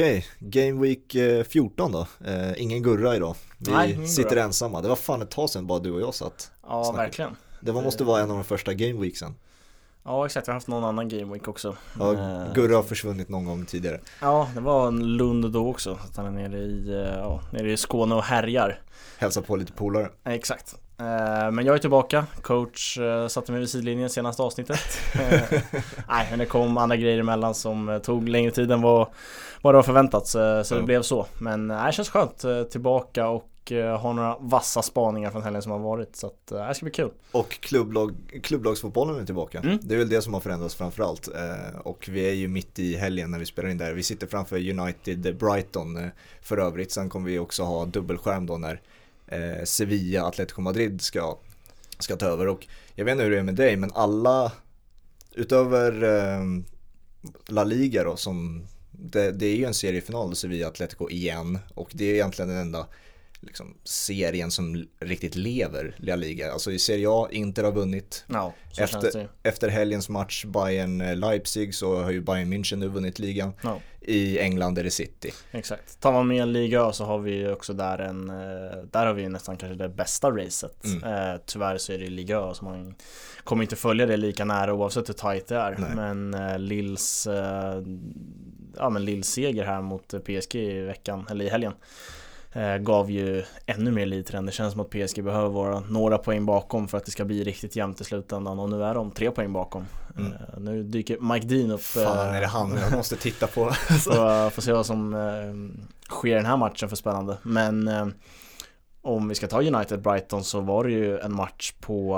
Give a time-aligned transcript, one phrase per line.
[0.00, 2.06] Okej, Game Week eh, 14 då.
[2.24, 3.34] Eh, ingen Gurra idag.
[3.58, 4.42] Vi Nej, sitter Gurra.
[4.42, 4.80] ensamma.
[4.82, 6.50] Det var fan ett tag sedan bara du och jag satt.
[6.62, 7.00] Ja, Snacket.
[7.00, 7.36] verkligen.
[7.60, 9.34] Det var, måste vara en av de första Game Weeksen.
[10.04, 10.48] Ja, exakt.
[10.48, 11.76] Vi har haft någon annan Game Week också.
[11.98, 14.00] Ja, Eh, Gurra har försvunnit någon gång tidigare.
[14.20, 15.98] Ja, det var en Lund då också.
[16.04, 18.82] Att han är nere i, eh, ja, nere i Skåne och härjar.
[19.18, 20.08] Hälsa på lite polare.
[20.24, 20.74] Eh, Exakt.
[21.00, 22.26] Eh, Men jag är tillbaka.
[22.42, 24.80] Coach eh, satte mig vid sidlinjen senaste avsnittet.
[25.20, 25.60] Eh,
[26.08, 29.08] Nej, men det kom andra grejer emellan som tog längre tid än vad,
[29.62, 30.26] vad det var förväntat.
[30.26, 30.86] Så, så det Ja.
[30.86, 31.26] blev så.
[31.40, 35.78] Men det känns skönt tillbaka och eh, ha några vassa spaningar från helgen som har
[35.78, 36.16] varit.
[36.16, 37.10] Så att, det ska bli kul.
[37.32, 39.58] Och klubblag, klubblagsfotbollen är tillbaka.
[39.58, 39.78] Mm.
[39.82, 41.28] Det är väl det som har förändrats framförallt.
[41.82, 43.92] Och vi är ju mitt i helgen när vi spelar in där.
[43.92, 46.10] Vi sitter framför United Brighton
[46.42, 46.92] för övrigt.
[46.92, 48.80] Sen kommer vi också ha dubbelskärm då när
[49.30, 51.38] eh, Sevilla, Atletico Madrid ska,
[51.98, 52.48] ska ta över.
[52.48, 54.52] Och jag vet inte hur det är med dig, men alla
[55.34, 56.44] utöver eh,
[57.48, 62.04] La Liga då som det, det är ju en seriefinal Sevilla Atletico igen och det
[62.04, 62.86] är egentligen den enda
[63.40, 66.52] liksom, serien som riktigt lever La Liga.
[66.52, 68.24] Alltså i Serie A, Inter har vunnit.
[68.72, 69.28] Så Efter-.
[69.42, 73.52] Efter helgens match Bayern-Leipzig så har ju Bayern München nu vunnit ligan.
[73.62, 73.80] Ja.
[74.00, 75.32] I England är det City.
[75.50, 76.00] Exakt.
[76.00, 79.22] Tar man med liga så har vi ju också där en, eh, där har vi
[79.22, 80.84] ju nästan kanske det bästa racet.
[80.84, 81.04] Mm.
[81.04, 82.94] Eh, tyvärr så är det liga så man
[83.44, 85.76] kommer inte följa det lika nära oavsett hur tajt det är.
[85.78, 85.90] Nej.
[85.94, 87.82] Men eh, Lills, eh,
[88.76, 91.72] ja men Lills seger här mot PSG i veckan, eller i helgen.
[92.52, 94.46] Eh, Gav ju ännu mer lit till den.
[94.46, 97.44] Det känns som att PSG behöver vara några poäng bakom för att det ska bli
[97.44, 99.86] riktigt jämnt i slutändan och nu är de tre poäng bakom.
[100.18, 100.32] Mm.
[100.32, 103.70] Eh, Nu dyker Mike Dean upp Fan eh, är det han jag måste titta på.
[103.72, 105.80] Får, får se vad som eh,
[106.14, 107.36] sker i den här matchen för spännande.
[107.42, 108.06] Men eh,
[109.02, 112.12] om vi ska ta United Brighton så var det ju en match på,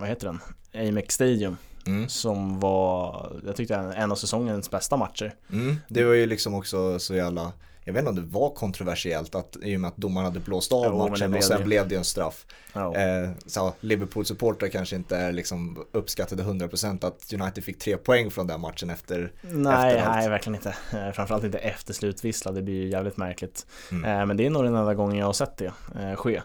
[0.00, 0.40] vad heter den?
[0.88, 2.08] Amex Stadium Mm.
[2.08, 5.34] som var, jag tyckte en, en av säsongens bästa matcher.
[5.52, 5.76] Mm.
[5.88, 7.52] Det var ju liksom också så jävla
[7.90, 10.72] jag vet inte om det var kontroversiellt att, i och med att domaren hade blåst
[10.72, 11.64] av Jo, matchen och sen det.
[11.64, 12.46] blev det en straff.
[12.72, 18.30] Ja, Eh, så Liverpool-supportrar kanske inte är liksom uppskattade 100% att United fick tre poäng
[18.30, 19.32] från den matchen efter.
[19.42, 20.68] nej, nej, verkligen inte.
[20.92, 23.66] Eh, Framförallt inte efter slutvissla, det blir ju jävligt märkligt.
[23.90, 24.04] Mm.
[24.20, 26.42] Eh, Men det är nog den enda gången jag har sett det eh, ske.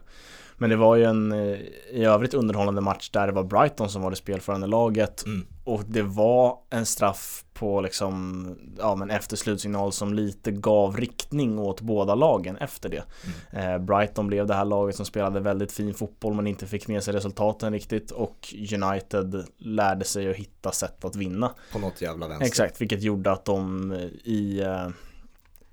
[0.58, 1.60] Men det var ju en eh,
[1.92, 5.46] i övrigt underhållande match där det var Brighton som var det spelförande laget Mm.
[5.64, 11.60] Och det var en straff på liksom, ja men efter slutsignal som lite gav riktning
[11.60, 13.04] åt båda lagen efter det.
[13.52, 17.04] Eh, Brighton blev det här laget som spelade väldigt fin fotboll men inte fick med
[17.04, 21.52] sig resultaten riktigt och United lärde sig att hitta sätt att vinna.
[21.72, 22.48] På något jävla vänster.
[22.48, 24.88] Exakt, vilket gjorde att de eh, i eh,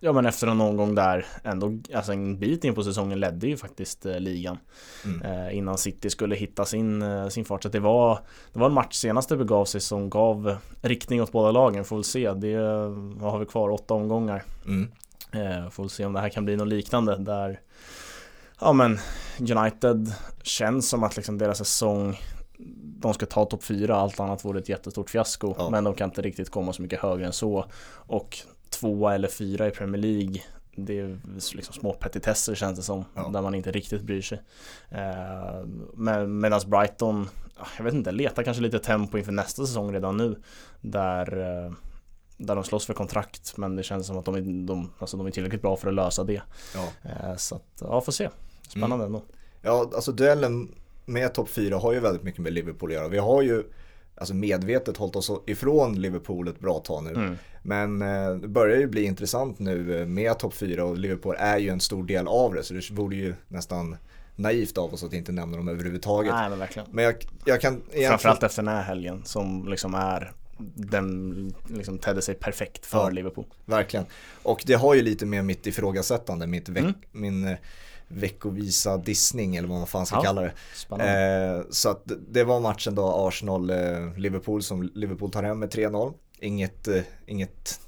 [0.04, 3.56] Ja men efter en omgång där ändå, alltså en bit in på säsongen ledde ju
[3.56, 4.58] faktiskt eh, ligan
[5.04, 5.22] Mm.
[5.22, 8.18] eh, Innan City skulle hitta sin, eh, sin fart Så det var
[8.52, 11.96] Det var en match senast det begav sig som gav riktning åt båda lagen, får
[11.96, 12.56] väl se Det
[13.16, 14.88] vad har vi kvar, åtta omgångar Mm.
[15.32, 17.60] eh, Får väl se om det här kan bli något liknande där
[18.60, 18.98] Ja men
[19.40, 22.20] United känns som att liksom deras säsong
[23.00, 25.54] de ska ta topp 4, allt annat vore ett jättestort fiasko.
[25.58, 25.70] Ja.
[25.70, 27.64] Men de kan inte riktigt komma så mycket högre än så.
[27.92, 28.38] Och
[28.72, 30.42] tvåa eller fyra i Premier League,
[30.76, 31.18] det är
[31.54, 33.04] liksom små petitesser känns det som.
[33.14, 33.28] Ja.
[33.28, 34.42] Där man inte riktigt bryr sig.
[34.90, 37.28] Eh, men Medan Brighton,
[37.58, 40.36] ja, jag vet inte, letar kanske lite tempo inför nästa säsong redan nu.
[40.80, 41.72] Där eh,
[42.36, 45.26] där de slåss för kontrakt men det känns som att de är, de, alltså de
[45.26, 46.42] är tillräckligt bra för att lösa det.
[46.74, 46.88] Ja.
[47.10, 48.28] Eh, Så att, ja får se.
[48.68, 49.06] Spännande Mm.
[49.06, 49.22] ändå.
[49.62, 53.08] Ja, alltså duellen med topp 4 har ju väldigt mycket med Liverpool att göra.
[53.08, 53.64] Vi har ju
[54.22, 57.10] alltså medvetet hållit oss ifrån Liverpool ett bra tag nu.
[57.10, 57.36] Mm.
[57.62, 61.58] Men eh, det börjar ju bli intressant nu eh, med topp 4 och Liverpool är
[61.58, 62.62] ju en stor del av det.
[62.62, 63.96] Så det vore ju nästan
[64.36, 66.34] naivt av oss att inte nämna dem överhuvudtaget.
[66.34, 66.88] Nej men verkligen.
[66.92, 68.08] Men jag, jag kan egentligen...
[68.10, 70.32] Framförallt efter den här helgen som liksom är
[70.75, 73.10] den liksom tedde sig perfekt för Ja.
[73.10, 73.44] Liverpool.
[73.64, 74.06] Verkligen.
[74.42, 76.94] Och det har ju lite med mitt ifrågasättande, mitt Mm.
[77.12, 77.56] min eh,
[78.12, 80.23] veckovisa dissning eller vad man fan ska Ja.
[80.23, 80.53] kalla det.
[81.59, 86.12] Eh, så att det var matchen då Arsenal-Liverpool som Liverpool tar hem med 3-0.
[86.41, 87.81] Inget, eh, inget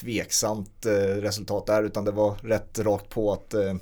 [0.00, 3.74] tveksamt eh, resultat där utan det var rätt rakt på att eh,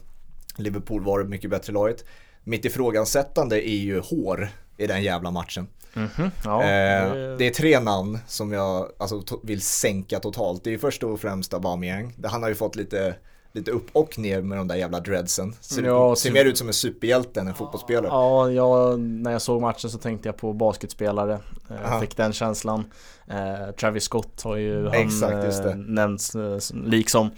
[0.56, 2.04] Liverpool var det mycket bättre laget.
[2.44, 5.66] Mitt ifrågasättande är ju hår i den jävla matchen.
[5.94, 10.64] Mhm, ja, Eh, det- det är tre namn som jag alltså, vill sänka totalt.
[10.64, 12.14] Det är ju först och främst Aubameyang.
[12.24, 13.14] Han har ju fått lite,
[13.54, 15.54] lite upp och ner med de där jävla dreadsen.
[15.60, 18.06] Ser, Ja, ser ty- mer ut som en superhjälte än en fotbollsspelare.
[18.10, 21.38] Ja, jag, när jag såg matchen så tänkte jag på basketspelare.
[21.70, 22.00] Eh, Aha.
[22.00, 22.84] fick den känslan.
[23.26, 27.30] Eh, Travis Scott har ju han Exakt, eh, nämnts eh, som- liksom.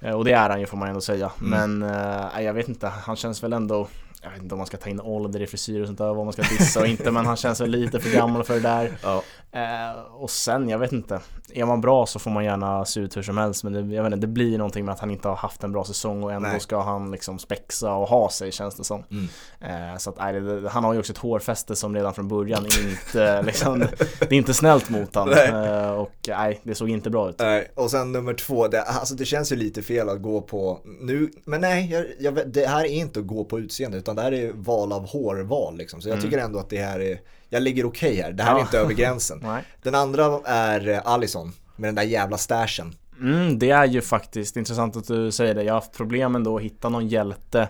[0.00, 1.32] Eh, och det är han ju får man ändå säga.
[1.40, 1.78] Mm.
[1.80, 1.90] Men
[2.36, 3.88] eh, jag vet inte, han känns väl ändå
[4.22, 6.24] jag vet inte om man ska ta in ålder i frisyr och sånt där, vad
[6.24, 8.92] man ska dissa och inte, men han känns väl lite för gammal för det där.
[9.02, 9.22] Ja.
[9.54, 11.20] Eh, och sen, jag vet inte.
[11.54, 14.02] Är man bra så får man gärna se ut hur som helst men det, jag
[14.02, 16.32] vet inte, det blir någonting med att han inte har haft en bra säsong och
[16.32, 16.60] ändå Nej.
[16.60, 19.04] ska han liksom spexa och ha sig känns det som.
[19.10, 19.28] Mm.
[19.60, 22.64] Eh, så att, nej, det, han har ju också ett hårfäste som redan från början
[22.64, 23.78] inte liksom,
[24.18, 25.34] det är inte snällt mot honom.
[25.34, 27.38] Eh, och nej, det såg inte bra ut.
[27.38, 30.80] Nej, och sen nummer två, det, alltså det känns ju lite fel att gå på,
[31.00, 34.22] nu, men nej, jag, jag, det här är inte att gå på utseende utan det
[34.22, 36.00] här är val av hårval liksom.
[36.00, 36.24] Så jag Mm.
[36.30, 38.60] tycker ändå att det här är, jag ligger okej här, det här är Ja.
[38.62, 39.44] inte över gränsen.
[39.82, 42.94] Den andra är eh, Allison med den där jävla stashen.
[43.20, 45.62] Mm, det är ju faktiskt intressant att du säger det.
[45.62, 47.68] Jag har haft problem ändå att hitta någon hjälte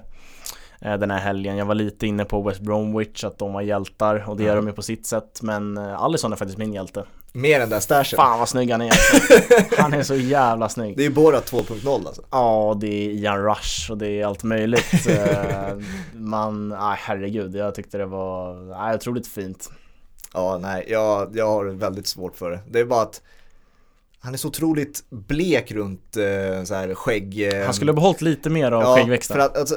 [0.83, 1.57] den här helgen.
[1.57, 4.55] Jag var lite inne på West Bromwich, att de var hjältar och det är Ja.
[4.55, 5.43] de ju på sitt sätt.
[5.43, 7.05] Men eh, Alisson är faktiskt min hjälte.
[7.33, 8.17] Med den där stashen.
[8.17, 9.17] Fan vad snygg han är alltså.
[9.83, 10.97] Han är så jävla snygg.
[10.97, 12.23] Det är ju Borat 2.0 alltså.
[12.31, 15.07] Ja, det är Ian Rush och det är allt möjligt.
[15.09, 15.77] Eh,
[16.15, 19.71] Man, nej herregud, jag tyckte det var nej, otroligt fint.
[20.35, 22.61] Ja, nej, jag, jag har väldigt svårt för det.
[22.71, 23.23] Det är bara att
[24.21, 27.53] han är så otroligt blek runt eh, så här skägg.
[27.55, 29.35] Eh, Han skulle ha behållit lite mer av skäggväxten.
[29.37, 29.75] För att, alltså,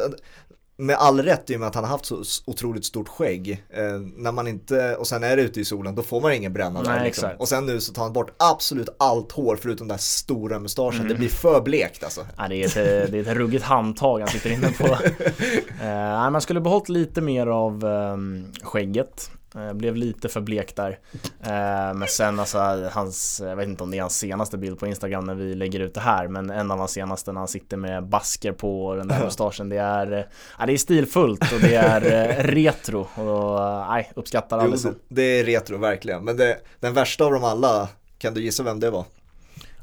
[0.78, 3.64] med all rätt i och med att han har haft så otroligt stort skägg.
[3.70, 3.84] Eh,
[4.16, 6.84] när man inte, och sen är det ute i solen, då får man ingen bränna
[6.84, 7.30] där Nej, liksom.
[7.40, 11.00] Och sen nu så tar han bort absolut allt hår förutom den där stora mustaschen.
[11.00, 11.08] Mm.
[11.08, 12.26] Det blir för blekt alltså.
[12.38, 14.86] Ja, det, är ett, det är ett ruggigt handtag han sitter inne på.
[15.84, 19.32] eh, man skulle behållit lite mer av ehm, skägget.
[19.58, 21.00] Eh, blev lite för blek där.
[21.42, 22.60] Eh, men sen alltså
[22.92, 25.80] hans, jag vet inte om det är hans senaste bild på Instagram när vi lägger
[25.80, 26.28] ut det här.
[26.28, 29.70] Men en av hans senaste när han sitter med basker på och den där mustaschen.
[29.70, 30.24] Det är, eh,
[30.60, 32.00] ja, det är stilfullt och det är
[32.44, 33.00] retro.
[33.00, 34.96] Och nej, uppskattar Jo, Alisson.
[35.08, 36.24] det, det är retro verkligen.
[36.26, 37.88] Men det, den värsta av dem alla,
[38.18, 39.06] kan du gissa vem det var?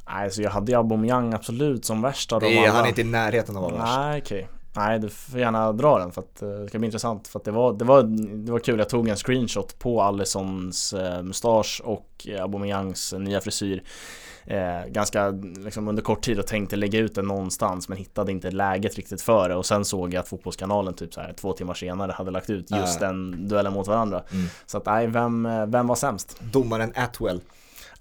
[0.08, 2.72] Nej, så jag hade ju Aubameyang absolut som värst av Det de är, alla.
[2.72, 3.96] han är inte i närheten av att vara värst.
[3.98, 4.48] Nej okej.
[4.76, 7.44] Nej du får gärna dra den för att eh, det ska bli intressant för att
[7.44, 8.02] det var, det var,
[8.44, 13.40] det var kul, jag tog en screenshot på Alissons eh, mustasch och eh, Aubameyangs nya
[13.40, 13.82] frisyr
[14.44, 15.30] eh, Ganska
[15.64, 19.22] liksom under kort tid och tänkte lägga ut den någonstans men hittade inte läget riktigt
[19.22, 22.30] för det och sen såg jag att Fotbollskanalen typ så här två timmar senare hade
[22.30, 23.06] lagt ut just Ja.
[23.06, 24.46] den duellen mot varandra Mm.
[24.66, 26.40] Så att nej, vem, vem var sämst?
[26.52, 27.40] Domaren Atwell.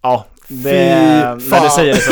[0.01, 2.11] Ja, det, Fy när du säger det så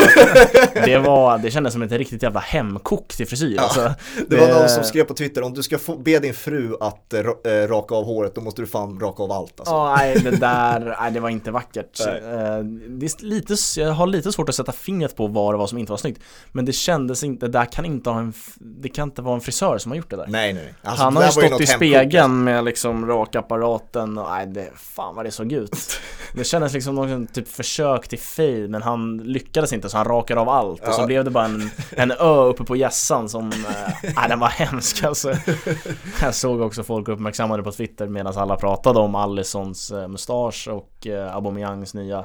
[0.84, 3.62] Det var, det kändes som ett riktigt jävla hemkok till frisyr Ja.
[3.62, 3.94] alltså.
[4.28, 7.14] Det var någon som skrev på Twitter, om du ska få, be din fru att
[7.14, 7.22] eh,
[7.68, 9.74] raka av håret, då måste du fan raka av allt alltså.
[9.74, 12.00] Ja, nej det där, nej det var inte vackert.
[12.06, 12.16] Nej.
[12.16, 12.58] Eh,
[12.88, 15.78] Det är lite, jag har lite svårt att sätta fingret på vad det var som
[15.78, 16.20] inte var snyggt.
[16.52, 19.40] Men det kändes inte, det där kan inte ha en, det kan inte vara en
[19.40, 20.26] frisör som har gjort det där.
[20.28, 20.74] Nej nej nej.
[20.82, 25.24] Alltså, Han har ju stått i spegeln med liksom rakapparaten och nej det, fan vad
[25.24, 25.76] det såg ut.
[26.34, 30.40] Det kändes liksom någon typ försök till fade men han lyckades inte så han rakade
[30.40, 31.06] av allt och så Ja.
[31.06, 33.48] blev det bara en, en ö uppe på gässan som,
[34.02, 35.34] nej den var hemsk alltså.
[36.22, 41.06] Jag såg också folk uppmärksammade på Twitter medan alla pratade om Alissons eh, mustasch och
[41.06, 42.24] eh, Aubameyangs nya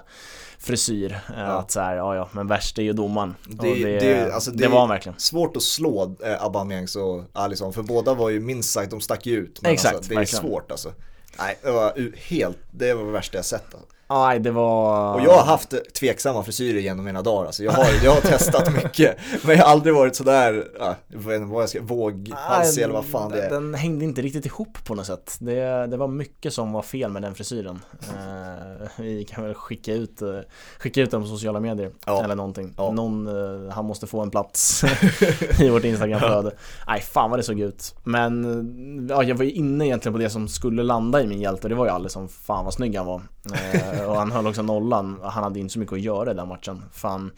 [0.60, 1.20] frisyr.
[1.38, 1.44] Ja.
[1.44, 3.36] Att så här, ja ja, men värst är ju domaren.
[3.48, 5.20] Det- det, det- alltså det- det var han verkligen.
[5.20, 9.26] Svårt att slå eh, Aubameyangs och Alisson, för båda var ju minst sagt, de stack
[9.26, 9.60] ju ut.
[9.62, 10.42] Men Exakt, alltså, det är verkligen.
[10.46, 10.92] svårt alltså.
[11.40, 11.94] Nej, det var
[12.30, 13.88] helt, det var det värsta jag sett alltså.
[14.10, 15.14] Nej, det var...
[15.14, 17.64] Och jag har haft tveksamma frisyrer genom mina dagar alltså.
[17.64, 21.36] Jag har, jag har testat mycket, men jag har aldrig varit sådär, ja, jag vet
[21.36, 23.50] inte vad jag ska, våghalsig eller vad fan det är.
[23.50, 25.38] Den hängde inte riktigt ihop på något sätt.
[25.40, 27.80] Det, det var mycket som var fel med den frisyren.
[28.02, 30.40] Eh, vi kan väl skicka ut, eh,
[30.80, 31.92] skicka ut den på sociala medier.
[32.06, 32.24] Ja.
[32.24, 32.74] Eller någonting.
[32.78, 32.92] Ja.
[32.92, 34.84] Någon, eh, han måste få en plats
[35.60, 36.52] i vårt Instagramflöde.
[36.88, 37.96] Nej, fan vad det såg ut.
[38.04, 41.70] Men ja, jag var ju inne egentligen på det som skulle landa i min hjälte.
[41.70, 43.22] Det var ju alldeles som fan vad snygg han var.
[43.54, 45.20] Eh, Eh, och han höll också nollan.
[45.24, 46.84] Han hade inte så mycket att göra i den matchen.
[46.92, 47.32] Fan.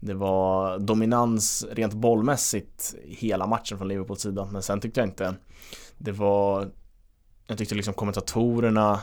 [0.00, 4.48] Det var dominans rent bollmässigt hela matchen från Liverpools sida.
[4.52, 5.34] Men sen tyckte jag inte
[5.98, 6.68] det var
[7.46, 9.00] Jag tyckte liksom kommentatorerna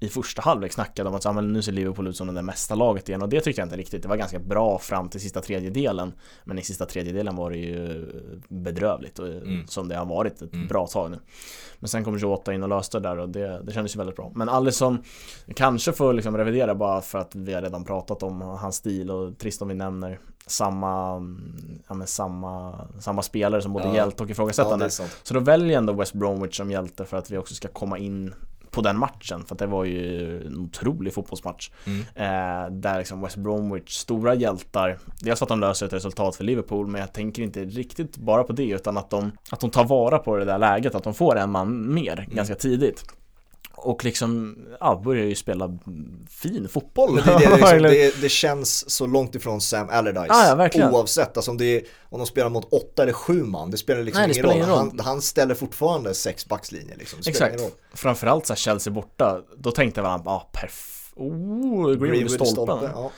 [0.00, 2.74] i första halvlek snackade om att ah, men nu ser Liverpool ut som det mesta
[2.74, 4.02] laget igen och det tyckte jag inte riktigt.
[4.02, 6.12] Det var ganska bra fram till sista tredjedelen
[6.44, 8.06] men i sista tredjedelen var det ju
[8.48, 9.66] bedrövligt och, Mm.
[9.66, 10.66] som det har varit ett Mm.
[10.68, 11.18] bra tag nu.
[11.78, 14.16] Men sen kom Jota in och löste det där och det, det kändes ju väldigt
[14.16, 14.32] bra.
[14.34, 14.98] Men Alisson
[15.56, 19.38] kanske får liksom revidera bara för att vi har redan pratat om hans stil och
[19.38, 21.12] trist om vi nämner samma,
[21.88, 23.94] ja, men samma, samma spelare som både Ja.
[23.94, 24.90] hjälte och Ja, ifrågasättande.
[24.90, 25.20] sant.
[25.22, 27.98] Så då väljer jag ändå West Bromwich som hjälte för att vi också ska komma
[27.98, 28.34] in
[28.74, 31.70] på den matchen för det var ju en otrolig fotbollsmatch.
[31.86, 32.00] Mm.
[32.00, 34.98] eh, Där liksom West Bromwich, stora hjältar.
[35.20, 38.52] Dels att de löser ett resultat för Liverpool men jag tänker inte riktigt bara på
[38.52, 41.36] det utan att de Att de tar vara på det där läget, att de får
[41.36, 43.04] en man mer ganska tidigt
[43.84, 45.78] och liksom, ja, börjar ju spela
[46.28, 47.16] fin fotboll.
[47.16, 50.30] Det, det, liksom, det, det, känns så långt ifrån Sam Allardyce.
[50.30, 50.90] Ah, ja.
[50.90, 54.02] Oavsett, alltså om, det är, om de spelar mot åtta eller sju man, det spelar
[54.02, 54.54] liksom Nej, ingen, roll.
[54.54, 54.78] ingen roll.
[54.78, 57.18] Han, han, ställer fortfarande sex backslinjer liksom.
[57.26, 57.62] Exakt.
[57.94, 60.94] Framförallt så här Chelsea borta, då tänkte man, ja, ah, perfekt.
[61.16, 62.46] Oh, Greenwood stolpen.
[62.46, 63.10] stolpen ja.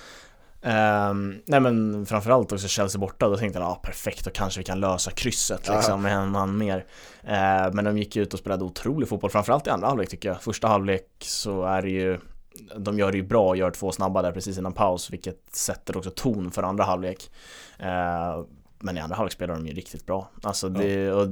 [0.67, 4.65] Um, nej men framförallt också Chelsea borta, då tänkte jag ah, perfekt, då kanske vi
[4.65, 6.77] kan lösa krysset liksom med en man mer.
[7.25, 10.43] Uh, men de gick ut och spelade otrolig fotboll, framförallt i andra halvlek tycker jag.
[10.43, 12.19] Första halvlek så är det ju
[12.77, 16.11] de gör det ju bra, gör två snabba där precis innan paus, vilket sätter också
[16.11, 17.31] ton för andra halvlek.
[17.81, 18.45] Uh,
[18.79, 20.31] men i andra halvlek spelar de ju riktigt bra.
[20.43, 21.29] Alltså det, och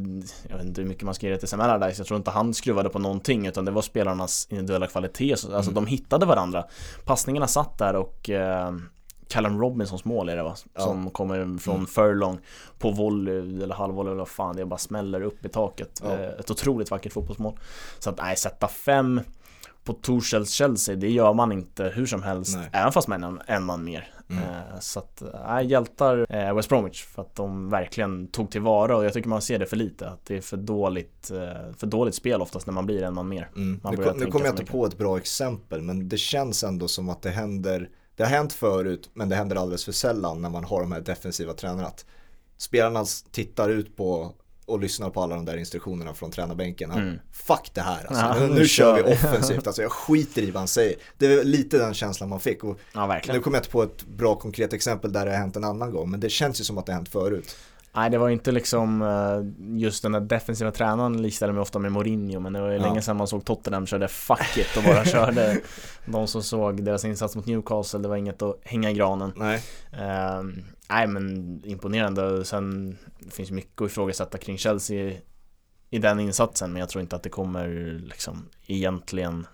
[0.49, 2.00] jag vet inte hur mycket man ska ge det till Sam Allardyce.
[2.00, 5.33] Jag tror inte han skruvade på någonting utan det var spelarnas individuella kvalitet.
[5.33, 5.75] Alltså mm.
[5.75, 6.64] de hittade varandra.
[7.05, 8.73] Passningarna satt där och eh,
[9.28, 10.54] Callum Robinsons mål är det va?
[10.76, 11.11] Som ja.
[11.11, 11.87] kommer från mm.
[11.87, 12.38] furlong
[12.78, 16.00] på volley eller halvvolley eller vad fan det bara smäller upp i taket.
[16.04, 16.12] Ja.
[16.12, 17.59] Eh, ett otroligt vackert fotbollsmål.
[17.99, 19.21] Så att nej, sätta fem
[19.85, 22.69] på Torshälls Chelsea, det gör man inte hur som helst, nej.
[22.73, 24.11] även fast man är en, en man mer.
[24.31, 24.43] Mm.
[24.43, 29.04] Eh, så att, nej, hjältar eh, West Bromwich för att de verkligen tog tillvara och
[29.04, 30.09] jag tycker man ser det för lite.
[30.09, 31.33] Att det är för dåligt,
[31.76, 33.50] för dåligt spel oftast när man blir en man mer.
[33.57, 33.81] Mm.
[33.83, 37.09] Man nu, nu kommer jag inte på ett bra exempel, men det känns ändå som
[37.09, 40.64] att det händer det har hänt förut, men det händer alldeles för sällan när man
[40.64, 41.87] har de här defensiva tränarna.
[41.87, 42.04] Att
[42.56, 44.35] spelarna tittar ut på
[44.66, 46.90] och lyssnar på alla de där instruktionerna från tränarbänken.
[46.90, 47.18] Mm.
[47.33, 48.25] Fuck det här alltså.
[48.25, 49.66] Ja, nu, nu kör vi offensivt.
[49.66, 50.97] Alltså jag skiter i vad han säger.
[51.18, 52.64] Det är lite den känslan man fick.
[52.64, 55.56] Och ja, nu kommer jag inte på ett bra konkret exempel där det har hänt
[55.56, 56.11] en annan gång.
[56.11, 57.56] Men det känns ju som att det har hänt förut.
[57.97, 61.93] Nej det var inte liksom eh, just den där defensiva tränaren likställer mig ofta med
[61.93, 62.83] Mourinho men det var ju ja.
[62.83, 65.61] länge sedan man såg Tottenham körde fuck it och bara körde
[66.05, 69.33] De som såg deras insats mot Newcastle, det var inget att hänga i granen.
[69.37, 69.63] Nej.
[69.93, 70.43] Uh,
[70.89, 72.99] Nej men imponerande, sen
[73.31, 75.13] finns mycket att ifrågasätta kring Chelsea
[75.91, 77.69] i den insatsen men jag tror inte att det kommer
[78.05, 79.47] liksom egentligen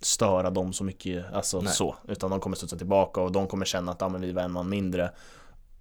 [0.00, 1.72] störa dem så mycket, alltså Nej.
[1.72, 1.96] så.
[2.08, 4.52] Utan de kommer studsa tillbaka och de kommer känna att ja, men vi var en
[4.52, 5.10] man mindre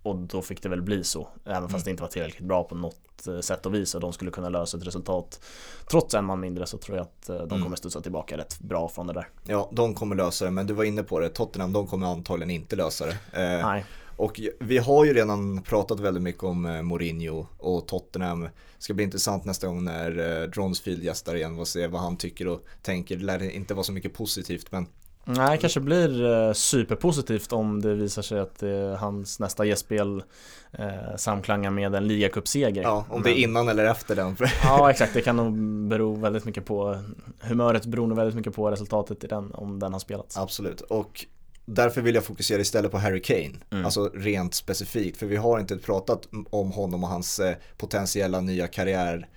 [0.09, 1.83] och då fick det väl bli så, även fast mm.
[1.83, 3.95] det inte var tillräckligt bra på något eh, sätt och vis.
[3.95, 5.41] Och de skulle kunna lösa ett resultat.
[5.89, 7.63] Trots en man mindre så tror jag att eh, de mm.
[7.63, 9.29] kommer studsa tillbaka rätt bra från det där.
[9.43, 12.51] Ja, de kommer lösa det, men du var inne på det, Tottenham de kommer antagligen
[12.51, 13.11] inte lösa det.
[13.11, 13.85] Eh, Nej.
[14.17, 17.45] och vi har ju redan pratat väldigt mycket om eh, Mourinho.
[17.57, 18.41] Och Tottenham.
[18.41, 21.59] Det ska bli intressant nästa gång när Dronsfield gästar igen.
[21.59, 23.17] Och se vad han tycker och tänker.
[23.17, 24.87] Det lär inte vara så mycket positivt men
[25.27, 28.63] Nej, det kanske blir eh, superpositivt om det visar sig att
[28.99, 30.23] hans nästa gästspel
[30.71, 32.83] eh, samklangar med en ligacupseger.
[32.83, 34.37] Ja, om det är innan eller efter den.
[34.63, 35.13] ja, exakt.
[35.13, 35.53] Det kan nog
[35.87, 37.01] bero väldigt mycket på
[37.39, 40.37] humöret beror nog väldigt mycket på resultatet i den, om den har spelats.
[40.37, 41.25] Absolut, och
[41.65, 43.53] därför vill jag fokusera istället på Harry Kane.
[43.69, 43.85] Mm.
[43.85, 48.67] Alltså rent specifikt, för vi har inte pratat om honom och hans eh, potentiella nya
[48.67, 49.27] karriär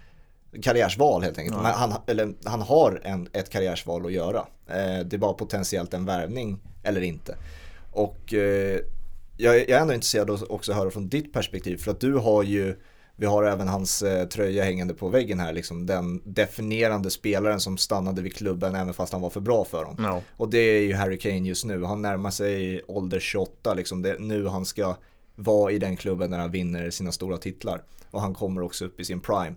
[0.63, 1.57] karriärsval helt enkelt.
[1.63, 1.73] Ja.
[1.73, 4.47] Han, eller, han har en, ett karriärsval att göra.
[4.67, 7.37] Eh, det bara potentiellt en värvning eller inte.
[7.93, 8.81] Och eh,
[9.37, 12.43] jag, jag, är ändå intresserad av också höra från ditt perspektiv för att du har
[12.43, 12.77] ju
[13.17, 17.79] vi har även hans eh, tröja hängande på väggen här, liksom den definierande spelaren som
[17.79, 19.97] stannade vid klubben även fast han var för bra för dem.
[19.99, 20.23] No.
[20.37, 24.03] Och det är ju Harry Kane just nu, han närmar sig ålder 28, liksom.
[24.03, 24.97] det är nu han ska
[25.35, 27.83] vara i den klubben när han vinner sina stora titlar.
[28.11, 29.55] Och han kommer också upp i sin prime.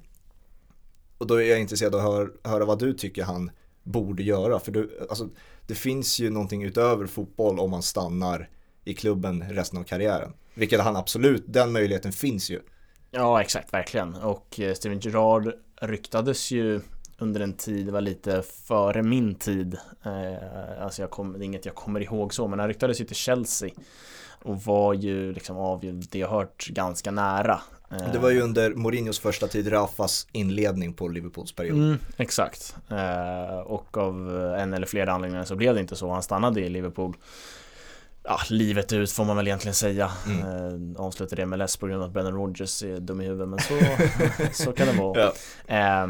[1.23, 3.51] Och då är jag intresserad av att höra, höra vad du tycker han
[3.83, 4.59] borde göra.
[4.59, 5.29] För du, alltså,
[5.67, 8.49] det finns ju någonting utöver fotboll om man stannar
[8.83, 10.33] i klubben resten av karriären.
[10.53, 12.59] Vilket han absolut, den möjligheten finns ju.
[13.11, 14.15] Ja, exakt, verkligen.
[14.15, 16.81] Och eh, Steven Gerrard ryktades ju
[17.17, 19.77] under en tid, det var lite före min tid.
[20.03, 23.05] Eh, alltså jag kom, det är inget jag kommer ihåg så, men han ryktades ju
[23.05, 23.69] till Chelsea.
[24.43, 25.79] Och var ju liksom av
[26.11, 27.61] det jag hört ganska nära.
[28.13, 31.77] Det var ju under Mourinhos första tid, Rafas inledning på Liverpools period.
[31.77, 32.75] Mm, exakt.
[32.89, 36.11] Eh, och av en eller flera anledningar så blev det inte så.
[36.11, 37.15] Han stannade i Liverpool
[38.23, 40.11] ja, livet ut får man väl egentligen säga.
[40.25, 40.41] Mm.
[40.95, 43.49] Eh, avslutade det med less på grund av att Brennan Rogers är dum i huvudet
[43.49, 43.79] men så,
[44.63, 45.19] så kan det vara.
[45.21, 45.33] Ja.
[45.75, 46.07] Eh,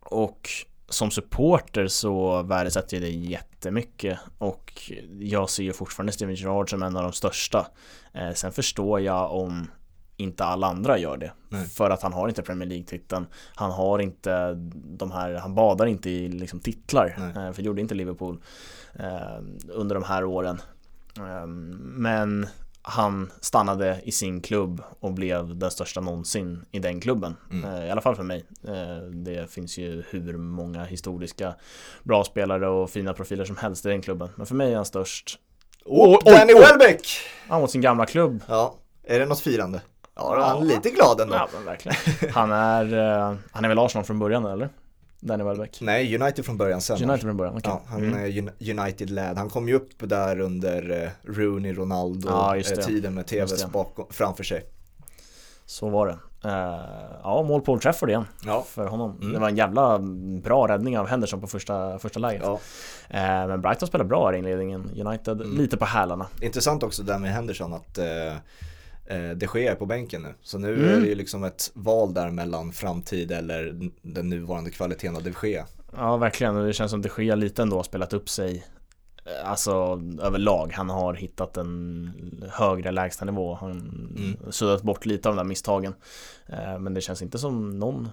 [0.00, 0.48] och
[0.88, 6.82] som supporter så värdesätter jag det jättemycket och jag ser ju fortfarande Steven Gerrard som
[6.82, 7.66] en av de största.
[8.12, 9.70] Eh, sen förstår jag om
[10.20, 11.32] inte alla andra gör det.
[11.48, 11.66] Nej.
[11.66, 13.26] För att han har inte Premier League-titeln.
[13.54, 17.16] Han har inte de här, han badar inte i liksom titlar.
[17.34, 17.46] Nej.
[17.46, 18.40] Eh, för gjorde inte Liverpool
[18.94, 20.62] eh, under de här åren.
[21.16, 21.46] Eh,
[21.82, 22.46] men
[22.82, 27.36] han stannade i sin klubb och blev den största någonsin i den klubben.
[27.50, 27.86] Mm.
[27.86, 28.44] I alla fall för mig.
[29.10, 31.54] Det finns ju hur många historiska
[32.02, 34.28] bra spelare och fina profiler som helst i den klubben.
[34.36, 35.38] Men för mig är han störst.
[35.84, 37.06] Och Danny Welbeck!
[37.48, 38.42] Han mot sin gamla klubb.
[38.48, 38.74] Ja,
[39.04, 39.80] är det något firande?
[40.14, 41.34] Ja, han är lite glad ändå.
[41.34, 41.96] Ja, men verkligen.
[42.34, 42.94] Han är,
[43.30, 44.68] uh, han är väl Arsenal från början eller?
[45.20, 45.78] Danny Welbeck?
[45.80, 46.96] Nej, United från början sen.
[47.02, 47.70] United från början, okej.
[47.74, 48.14] Ja, han Mm.
[48.24, 49.36] är Un- United-lad.
[49.38, 52.82] Han kom ju upp där under eh, Rooney, Ronaldo, Ja, eh, det.
[52.82, 53.68] tiden med TVs det.
[53.68, 54.64] bakom, framför sig.
[55.66, 56.18] Så var det.
[56.44, 56.80] Eh,
[57.22, 58.64] ja, mål på Old Trafford igen Ja.
[58.68, 59.16] för honom.
[59.20, 59.32] Mm.
[59.32, 59.98] Det var en jävla
[60.42, 62.42] bra räddning av Henderson på första, första läget.
[62.44, 62.52] ja.
[63.10, 64.90] Eh, men Brighton spelar bra här i inledningen.
[65.06, 65.56] United Mm.
[65.56, 66.26] lite på hälarna.
[66.40, 67.98] Intressant också där med Henderson att
[69.10, 70.34] eh, de Gea är på bänken nu.
[70.42, 70.96] Så nu Mm.
[70.96, 75.32] är det ju liksom ett val där mellan framtid eller den nuvarande kvaliteten av de
[75.42, 75.66] Gea.
[75.96, 76.56] Ja, verkligen.
[76.56, 78.64] Och Det känns som de Gea lite ändå har spelat upp sig
[79.24, 79.70] eh, Alltså
[80.22, 83.70] överlag, han har hittat en högre lägstanivå Han
[84.16, 84.52] Mm.
[84.52, 85.94] suddat bort lite av de där misstagen
[86.46, 88.08] Eh, Men det känns inte som någon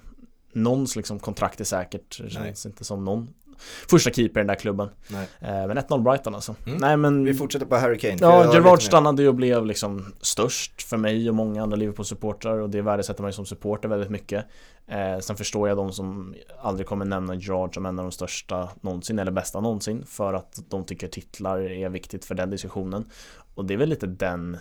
[0.53, 3.27] Någons liksom kontrakt är säkert Det känns inte som någon
[3.89, 5.27] Första keeper i den där klubben Nej.
[5.39, 6.77] Eh, Men 1-0 Brighton alltså Mm.
[6.77, 8.17] Nej men Vi fortsätter på Harry Kane.
[8.19, 12.69] Ja, Gerard stannade ju och blev liksom störst för mig och många andra Liverpool-supportrar och
[12.69, 14.45] det värdesätter man ju som supporter väldigt mycket.
[14.87, 18.69] Eh, sen förstår jag de som aldrig kommer nämna Gerard som en av de största
[18.81, 23.09] någonsin eller bästa någonsin för att de tycker titlar är viktigt för den diskussionen.
[23.55, 24.57] Och det är väl lite den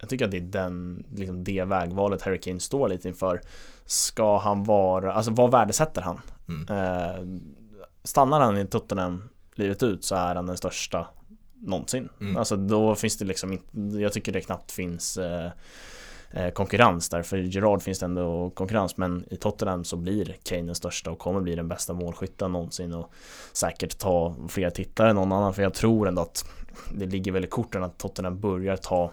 [0.00, 3.40] jag tycker att det är den, liksom det vägvalet Harry Kane står lite inför.
[3.84, 6.20] Ska han vara, alltså vad värdesätter han?
[6.48, 6.68] Mm.
[6.68, 7.40] Eh,
[8.04, 11.06] stannar han i Tottenham livet ut så är han den största
[11.60, 12.08] någonsin.
[12.20, 12.36] Mm.
[12.36, 15.50] Alltså då finns det liksom inte, jag tycker det knappt finns eh,
[16.30, 17.22] eh, konkurrens där.
[17.22, 21.18] För Gerard finns det ändå konkurrens men i Tottenham så blir Kane den största och
[21.18, 23.12] kommer bli den bästa målskytten någonsin och
[23.52, 26.44] säkert ta fler titlar än någon annan för jag tror ändå att
[26.94, 29.12] det ligger väl i korten att Tottenham börjar ta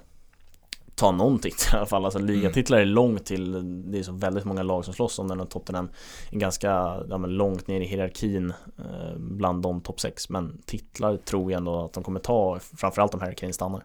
[0.97, 3.51] ta någon titel i alla fall, alltså ligatitlar är långt till
[3.91, 5.89] Det är så väldigt många lag som slåss om den och Tottenham
[6.31, 6.67] är ganska
[7.09, 11.85] ja, långt ner i hierarkin eh, bland de topp 6 Men titlar tror jag ändå
[11.85, 13.83] att de kommer ta Framförallt om Harry Kane stannar.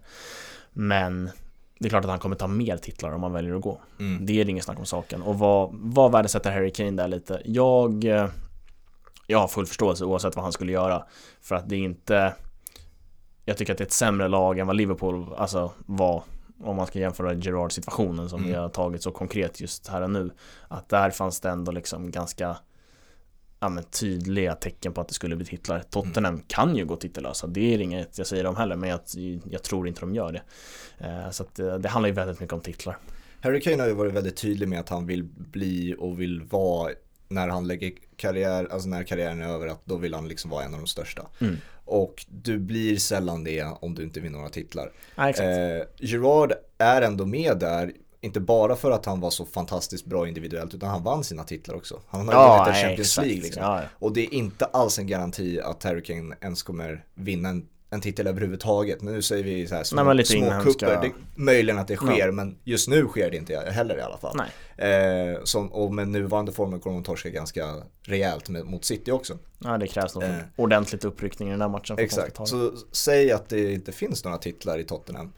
[0.73, 1.31] Men
[1.79, 3.81] det är klart att han kommer ta mer titlar om han väljer att gå.
[3.99, 4.27] Mm.
[4.27, 5.23] Det är det ingen snack om saken.
[5.23, 7.43] Och vad, vad värdesätter Harry Kane där lite?
[7.45, 8.29] Jag eh,
[9.27, 11.05] Jag har full förståelse oavsett vad han skulle göra.
[11.41, 12.35] För att det är inte
[13.45, 16.23] Jag tycker att det är ett sämre lag än vad Liverpool alltså var
[16.63, 18.51] om man ska jämföra Gerard-situationen som Mm.
[18.53, 20.31] vi har tagit så konkret just här och nu
[20.69, 22.57] Att där fanns det ändå liksom ganska
[23.61, 27.47] ja, men tydliga tecken på att det skulle bli titlar Tottenham kan ju gå titellösa,
[27.47, 29.01] det är inget jag säger om heller men jag,
[29.51, 30.43] jag tror inte de gör det
[31.07, 32.99] eh, Så att eh, det handlar ju väldigt mycket om titlar
[33.43, 36.93] Harry Kane har ju varit väldigt tydlig med att han vill bli och vill vara
[37.29, 40.65] när han lägger karriär, alltså när karriären är över, att då vill han liksom vara
[40.65, 41.27] en av de största.
[41.41, 41.57] Mm.
[41.93, 44.93] Och du blir sällan det om du inte vinner några titlar.
[45.17, 45.29] ja.
[45.29, 50.29] Eh, Gerard är ändå med där, inte bara för att han var så fantastiskt bra
[50.29, 52.01] individuellt, utan han vann sina titlar också.
[52.09, 53.17] Han har ja, vunnit en Champions.
[53.17, 53.63] League liksom.
[53.63, 53.89] ja, ja.
[53.99, 58.01] Och det är inte alls en garanti att Harry Kane ens kommer vinna en, en
[58.01, 59.03] titel överhuvudtaget.
[59.03, 61.01] Men nu säger vi så här små, Nej, små inhemska- kupper.
[61.03, 64.41] Det, möjligen att det sker, men just nu sker det inte heller i alla fall.
[64.77, 69.39] Eh, som, och med nuvarande formen kommer de torska ganska rejält med, mot City också.
[69.59, 70.31] Ja, det krävs nog Eh.
[70.57, 74.39] ordentligt uppryckning i den här matchen för Exakt, så säg att det inte finns några
[74.39, 75.33] titlar i Tottenham.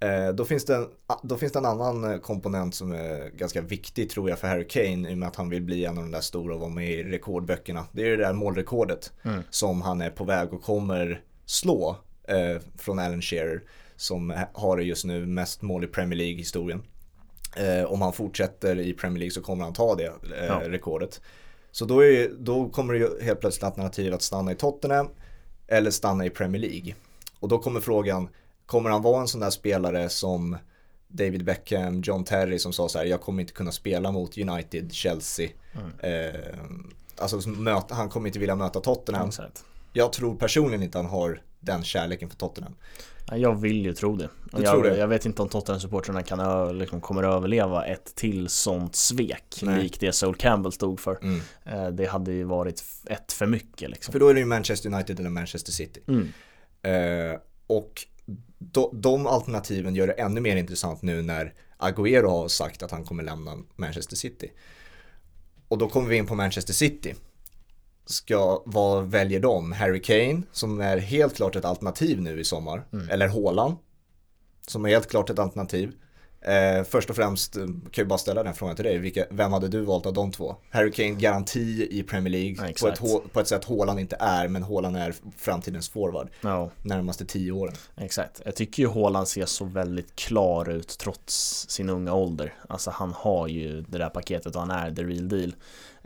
[0.00, 0.86] Eh, då, finns det en,
[1.22, 4.68] då finns det en annan eh, komponent som är ganska viktig tror jag för Harry
[4.68, 6.70] Kane i och med att han vill bli en av de där stora och vara
[6.70, 7.84] med i rekordböckerna.
[7.92, 9.42] Det är det där målrekordet Mm.
[9.50, 11.96] som han är på väg och kommer slå
[12.28, 13.62] eh, från Alan Shearer
[13.96, 16.82] som ha- har det just nu mest mål i Premier League-historien.
[17.56, 20.60] Eh, om han fortsätter i Premier League så kommer han ta det eh, Ja.
[20.64, 21.20] rekordet.
[21.72, 25.08] Så då, är, då kommer det ju helt plötsligt alternativ att stanna i Tottenham
[25.66, 26.94] eller stanna i Premier League.
[27.40, 28.28] Och då kommer frågan,
[28.66, 30.56] kommer han vara en sån där spelare som
[31.08, 34.92] David Beckham, John Terry som sa så här, jag kommer inte kunna spela mot United,
[34.92, 35.48] Chelsea.
[35.74, 35.90] Mm.
[36.34, 36.40] Eh,
[37.18, 39.28] alltså möta, han kommer inte vilja möta Tottenham.
[39.28, 39.64] Exakt.
[39.96, 42.74] Jag tror personligen inte han har den kärleken för Tottenham.
[43.30, 44.28] Ja, Jag vill ju tro det.
[44.52, 44.96] Du jag, tror det?
[44.96, 49.82] jag vet inte om Tottenham-supportrarna kan liksom, kommer att överleva ett till sånt svek Nej.
[49.82, 51.18] likt det Sol Campbell stod för.
[51.22, 51.40] Mm.
[51.64, 54.12] Eh, Det hade ju varit ett för mycket liksom.
[54.12, 56.00] För då är det ju Manchester United eller Manchester City.
[56.08, 56.32] Mm.
[56.82, 58.06] Eh, och
[58.58, 63.04] de, de alternativen gör det ännu mer intressant nu när Agüero har sagt att han
[63.04, 64.52] kommer lämna Manchester City.
[65.68, 67.14] Och då kommer vi in på Manchester City.
[68.06, 69.72] Ska, vad väljer de?
[69.72, 72.84] Harry Kane som är helt klart ett alternativ nu i sommar.
[73.10, 73.76] Eller Haaland
[74.66, 75.92] som är helt klart ett alternativ.
[76.40, 78.98] Eh, först och främst eh, kan jag bara ställa den frågan till dig.
[78.98, 80.56] Vilka, vem hade du valt av de två?
[80.70, 84.48] Harry Kane garanti i Premier League Ja, på, ett, på ett sätt Haaland inte är
[84.48, 87.74] men Haaland är framtidens forward Ja, närmaste tio åren.
[87.96, 88.40] exakt.
[88.44, 92.54] Jag tycker ju Haaland ser så väldigt klar ut trots sin unga ålder.
[92.68, 95.54] Alltså han har ju det där paketet och han är the real deal.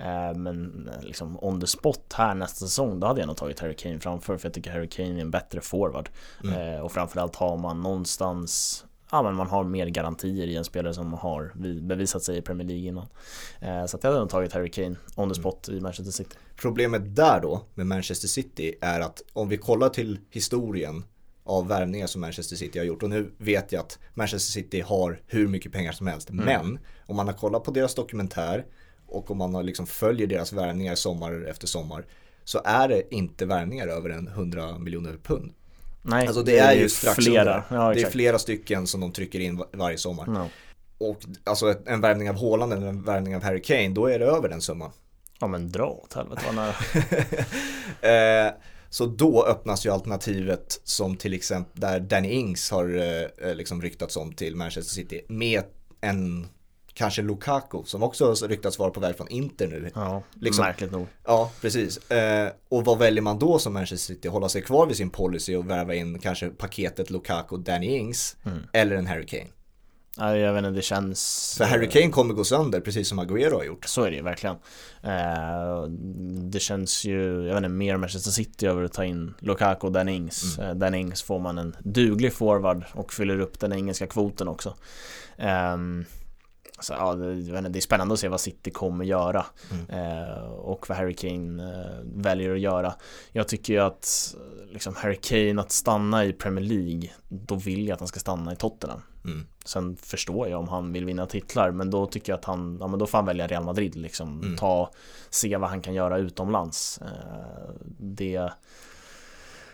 [0.01, 3.61] Eh, Men eh, liksom on the spot här nästa säsong, då hade jag nog tagit
[3.61, 6.09] Harry Kane framför för jag tycker Harry Kane är en bättre forward.
[6.45, 6.75] Mm.
[6.75, 10.95] Eh, Och framförallt har man någonstans ja, men man har mer garantier i en spelare
[10.95, 13.07] som har bevisat sig i Premier League innan.
[13.89, 15.79] Så att jag hade nog tagit Harry Kane on the spot mm.
[15.79, 16.37] i Manchester City.
[16.57, 21.05] Problemet där då med Manchester City är att om vi kollar till historien
[21.45, 25.21] av värvningar som Manchester City har gjort och nu vet jag att Manchester City har
[25.27, 26.45] hur mycket pengar som helst mm.
[26.45, 28.67] men om man har kollat på deras dokumentär
[29.11, 32.05] och om man har liksom följer deras värvningar sommar efter sommar
[32.45, 35.53] så är det inte värvningar över en 100 miljoner pund.
[36.03, 37.65] Nej, alltså det, det är, är ju strax flera.
[37.71, 40.27] Ja, det är flera stycken som de trycker in varje sommar.
[40.27, 40.49] No.
[40.99, 44.25] Och alltså en värvning av Haaland eller en värvning av Harry Kane, då är det
[44.25, 44.91] över den summan.
[45.41, 46.75] Ja men dra åt helvete vad nära.
[48.47, 48.53] eh,
[48.91, 53.83] så då öppnas ju alternativet som till exempel där Danny Ings har eh, eh liksom
[53.83, 55.63] ryktats om till Manchester City med
[56.01, 56.47] en
[56.95, 59.91] kanske Lukaku som också ryktats vara på väg från Inter nu.
[59.95, 61.07] Ja, liksom, märkligt nog.
[61.25, 62.11] Ja, precis.
[62.11, 64.29] Eh, och vad väljer man då som Manchester City?
[64.29, 68.59] Hålla sig kvar vid sin policy och värva in kanske paketet Lukaku, Danny Ings mm.
[68.73, 69.49] eller en Harry Kane?
[70.17, 71.55] Ja, jag vet inte, det känns...
[71.59, 73.85] För Harry Kane kommer gå sönder precis som Agüero har gjort.
[73.85, 74.57] Så är det ju verkligen.
[75.03, 75.83] Eh,
[76.51, 79.93] det känns ju, jag vet inte, mer Manchester City över att ta in Lukaku och
[79.93, 80.59] Dan Ings.
[80.59, 80.71] Mm.
[80.71, 84.75] Eh, Dan Ings får man en duglig forward och fyller upp den engelska kvoten också.
[85.39, 86.05] Um,
[86.81, 90.19] så, ja, det, det är spännande att se vad City kommer göra mm.
[90.19, 92.95] eh, och vad Harry Kane eh, väljer att göra.
[93.33, 94.35] Jag tycker ju att
[94.73, 98.53] liksom, Harry Kane att stanna i Premier League, då vill jag att han ska stanna
[98.53, 99.03] i Tottenham.
[99.25, 99.47] Mm.
[99.65, 102.87] Sen förstår jag om han vill vinna titlar, men då tycker jag att han, ja
[102.87, 104.43] men då får han välja Real Madrid liksom.
[104.43, 104.57] Mm.
[104.57, 104.91] Ta,
[105.31, 106.99] se vad han kan göra utomlands.
[107.03, 108.51] Eh, det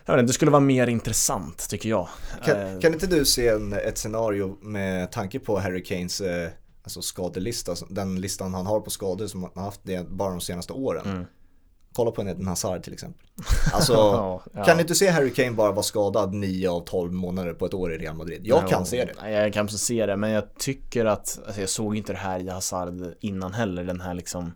[0.06, 2.08] jag vet inte, det skulle vara mer intressant tycker jag.
[2.44, 6.48] Kan, eh, kan inte du se en, ett scenario med tanke på Harry Kanes eh,
[6.86, 10.40] alltså skadelista, den listan han har på skador som han har haft det bara de
[10.40, 11.06] senaste åren.
[11.06, 11.24] Mm.
[11.92, 13.26] Kolla på en Hazard till exempel.
[13.72, 14.64] Alltså, ja, ja.
[14.64, 17.74] kan du inte se Harry Kane bara vara skadad 9 av 12 månader på ett
[17.74, 18.40] år i Real Madrid?
[18.44, 19.30] Jag ja, kan se det.
[19.30, 22.40] Jag kan också se det, men jag tycker att, alltså jag såg inte det här
[22.40, 24.52] i Hazard innan heller, den här liksom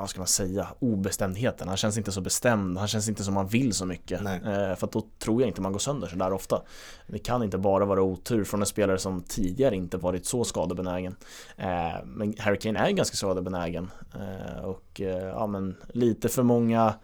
[0.00, 1.68] vad ska man säga, obestämdheten.
[1.68, 4.20] Han känns inte så bestämd, han känns inte som han vill så mycket.
[4.20, 6.62] Eh, för då tror jag inte man går sönder så där ofta.
[7.06, 11.16] Det kan inte bara vara otur från en spelare som tidigare inte varit så skadebenägen.
[11.56, 13.90] Eh, men Harry Kane är ganska skadebenägen.
[14.14, 16.94] Eh, och ja men lite för många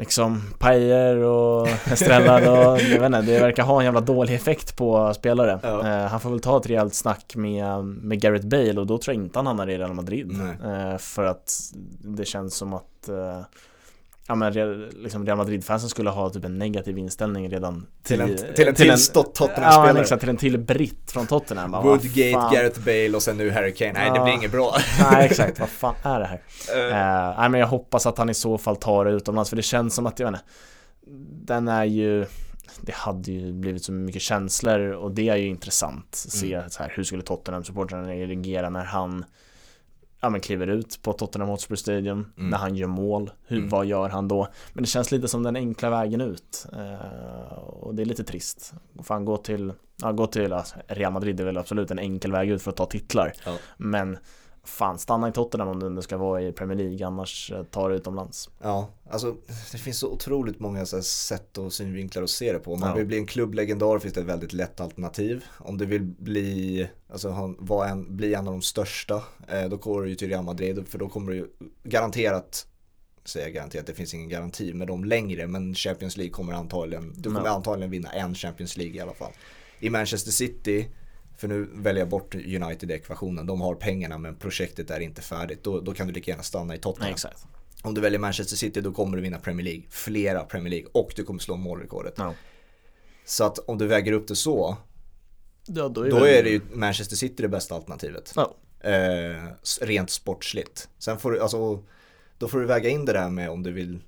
[0.00, 4.76] liksom pajer och estrellar och jag vet inte, det verkar ha en jävla dålig effekt
[4.76, 5.60] på spelare.
[5.62, 5.88] Ja.
[5.88, 9.14] Eh, han får väl ta ett rejält snack med, med Gareth Bale och då tror
[9.14, 10.40] jag inte han hamnar i Real Madrid.
[10.64, 11.52] Eh, för att
[11.98, 13.40] det känns som att eh,
[14.30, 14.52] ja, men
[14.90, 18.74] liksom Real Madrid-fansen skulle ha typ en negativ inställning redan till, en, till en till,
[18.74, 19.94] till Tottenham-spelare.
[19.94, 21.70] Ja, exakt, till en till britt från Tottenham.
[21.70, 23.92] Bara, Woodgate, Gareth Bale och sen nu Harry Kane.
[23.92, 24.14] Nej, ja.
[24.14, 24.74] det blir inget bra.
[25.12, 25.60] Nej, exakt.
[25.60, 26.36] Vad fan är det här?
[26.36, 26.40] Uh.
[26.90, 29.62] Uh, nej, men jag hoppas att han i så fall tar det utomlands, för det
[29.62, 30.52] känns som att, jag vet inte,
[31.44, 32.26] den är ju
[32.80, 36.06] det hade ju blivit så mycket känslor och det är ju intressant.
[36.10, 36.70] att Se mm.
[36.70, 39.24] så här, hur skulle Tottenham-supportrarna reagera när han
[40.20, 42.50] ja, men kliver ut på Tottenham Hotspur Stadium mm.
[42.50, 43.30] när han gör mål.
[43.46, 43.68] Hur, mm.
[43.68, 44.48] Vad gör han då?
[44.72, 46.66] Men det känns lite som den enkla vägen ut.
[46.72, 48.72] Uh, och det är lite trist.
[49.02, 52.50] Fan gå till, ja, gå till alltså, Real Madrid är väl absolut en enkel väg
[52.50, 53.32] ut för att ta titlar.
[53.44, 53.56] Ja.
[53.76, 54.18] Men
[54.64, 57.88] fan stanna i Tottenham om du inte ska vara i Premier League annars eh, ta
[57.88, 58.50] det utomlands.
[58.62, 59.36] Ja, alltså
[59.72, 62.72] det finns så otroligt många så sätt och synvinklar att se det på.
[62.72, 62.94] Om man ja.
[62.94, 65.44] vill bli en klubblegendar finns det ett väldigt lätt alternativ.
[65.58, 70.02] Om du vill bli, alltså, vara en, bli en av de största, eh, då går
[70.02, 71.50] du ju till Real Madrid för då kommer du
[71.82, 72.66] garanterat
[73.24, 77.28] säga garanterat, det finns ingen garanti med dem längre men Champions League kommer antagligen, du
[77.28, 77.54] kommer ja.
[77.54, 79.32] antagligen vinna en Champions League i alla fall.
[79.80, 80.88] I Manchester City
[81.40, 83.46] för nu väljer jag bort United-ekvationen.
[83.46, 85.64] De har pengarna men projektet är inte färdigt.
[85.64, 87.14] Då, då kan du lika gärna stanna i Tottenham.
[87.24, 87.32] Nej.
[87.82, 89.82] Om du väljer Manchester City då kommer du vinna Premier League.
[89.90, 92.18] Flera Premier League och du kommer slå målrekordet.
[92.18, 92.34] No.
[93.24, 94.76] Så att om du väger upp det så.
[95.66, 98.32] Ja, då är, då är det ju Manchester City det bästa alternativet.
[98.36, 98.56] No.
[98.88, 100.88] Eh, rent sportsligt.
[100.98, 101.84] Sen får du, alltså,
[102.38, 103.98] då får du väga in det där med om du vill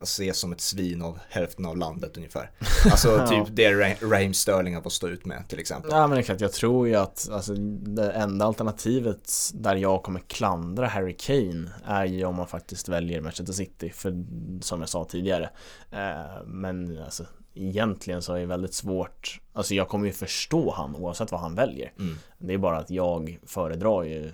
[0.00, 2.50] ses som ett svin av hälften av landet ungefär.
[2.90, 3.26] Alltså ja.
[3.26, 5.90] typ det Raheem Sterling har fått stå ut med till exempel.
[5.90, 10.86] Ja men exakt, jag tror ju att alltså, det enda alternativet där jag kommer klandra
[10.86, 14.24] Harry Kane är ju om man faktiskt väljer Manchester City, för
[14.60, 15.50] som jag sa tidigare.
[15.90, 20.96] Eh, men alltså egentligen så är det väldigt svårt, alltså jag kommer ju förstå han
[20.96, 21.92] oavsett vad han väljer.
[21.98, 22.16] Mm.
[22.38, 24.32] Det är bara att jag föredrar ju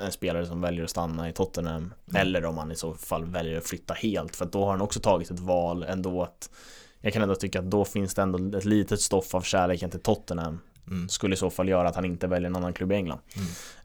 [0.00, 2.22] en spelare som väljer att stanna i Tottenham mm.
[2.22, 5.00] eller om han i så fall väljer att flytta helt för då har han också
[5.00, 6.50] tagit ett val ändå att
[7.00, 10.00] jag kan ändå tycka att då finns det ändå ett litet stoff av kärleken till
[10.00, 11.08] Tottenham mm.
[11.08, 13.20] skulle i så fall göra att han inte väljer en annan klubb i England.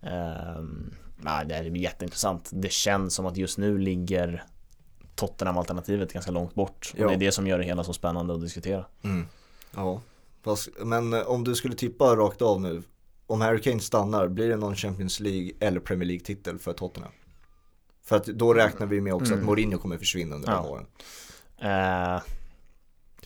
[0.01, 0.93] Mm.
[1.17, 2.49] Nej, det är jätteintressant.
[2.53, 4.43] Det känns som att just nu ligger
[5.15, 8.41] Tottenham-alternativet ganska långt bort och det är det som gör det hela så spännande att
[8.41, 8.85] diskutera.
[9.03, 9.25] Mm.
[9.75, 10.01] Ja,
[10.79, 12.83] men eh, om du skulle tippa rakt av nu,
[13.29, 17.11] om Harry Kane stannar, blir det någon Champions League eller Premier League-titel för Tottenham?
[18.05, 19.39] För att då räknar vi med också Mm.
[19.39, 20.55] att Mourinho kommer försvinna under Ja.
[20.57, 20.85] de åren.
[21.61, 22.21] Eh,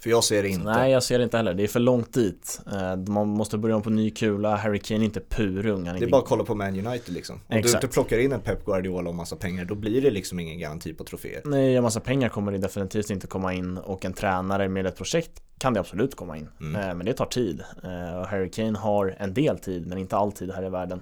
[0.04, 0.66] För jag ser det inte.
[0.66, 1.54] nej, jag ser det inte heller.
[1.54, 2.62] Det är för långt dit.
[2.74, 4.56] Eh, man måste börja om på ny kula.
[4.56, 5.84] Harry Kane är inte purung.
[5.84, 7.36] Det är inte bara att kolla på Man United liksom.
[7.36, 7.82] Om Exakt.
[7.82, 10.60] du inte plockar in en Pep Guardiola och massa pengar, då blir det liksom ingen
[10.60, 11.42] garanti på troféer.
[11.46, 14.96] Nej, en massa pengar kommer det definitivt inte komma in och en tränare med ett
[14.98, 16.50] projekt kan det absolut komma in.
[16.62, 16.82] Mm.
[16.90, 17.64] Eh, Men det tar tid.
[17.84, 21.02] Eh, Och Harry Kane har en del tid, men inte alltid här i världen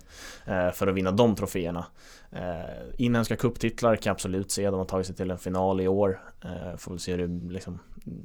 [0.74, 1.86] för att vinna de troféerna.
[2.98, 4.66] Inhemska kupptitlar kan jag absolut se.
[4.70, 6.20] De har tagit sig till en final i år.
[6.78, 7.80] Får väl se hur det liksom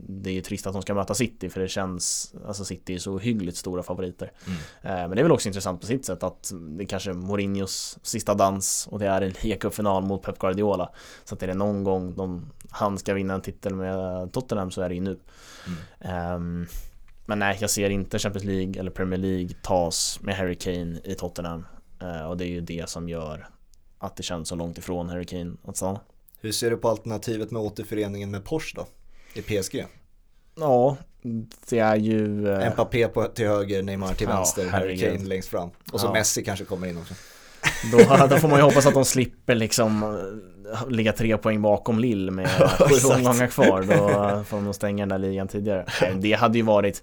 [0.08, 2.98] det är ju trist att de ska möta City för det känns Alltså City är
[2.98, 4.32] så hyggligt stora favoriter.
[4.46, 4.58] Mm.
[4.82, 7.98] Eh, Men det är väl också intressant på sitt sätt att det är kanske Mourinhos
[8.02, 10.90] sista dans och det är en ligacupfinal mot Pep Guardiola.
[11.24, 14.82] Så att är det någon gång de, han ska vinna en titel med Tottenham så
[14.82, 15.18] är det ju nu.
[16.00, 16.66] Ehm,
[17.26, 21.14] Men nej, jag ser inte Champions League eller Premier League tas med Harry Kane i
[21.14, 21.66] Tottenham.
[22.02, 23.48] Eh, Och det är ju det som gör
[23.98, 26.00] att det känns så långt ifrån Harry Kane att stanna.
[26.40, 28.86] Hur ser du på alternativet med återföreningen med Porsche då?
[29.38, 29.86] I PSG?
[30.56, 30.96] Ja,
[31.68, 34.98] det är ju eh, Mbappé på, till höger, Neymar till Ja, vänster, Harry.
[34.98, 35.70] Kane längst fram.
[35.92, 36.12] Och så Ja.
[36.12, 37.14] Messi kanske kommer in också.
[37.92, 40.02] Då, då får man ju hoppas att de slipper liksom
[40.72, 43.82] eh, ligga tre poäng bakom Lill med sju omgångar kvar.
[43.82, 45.86] Då får de stänga den där ligan tidigare.
[46.20, 47.02] Det hade ju varit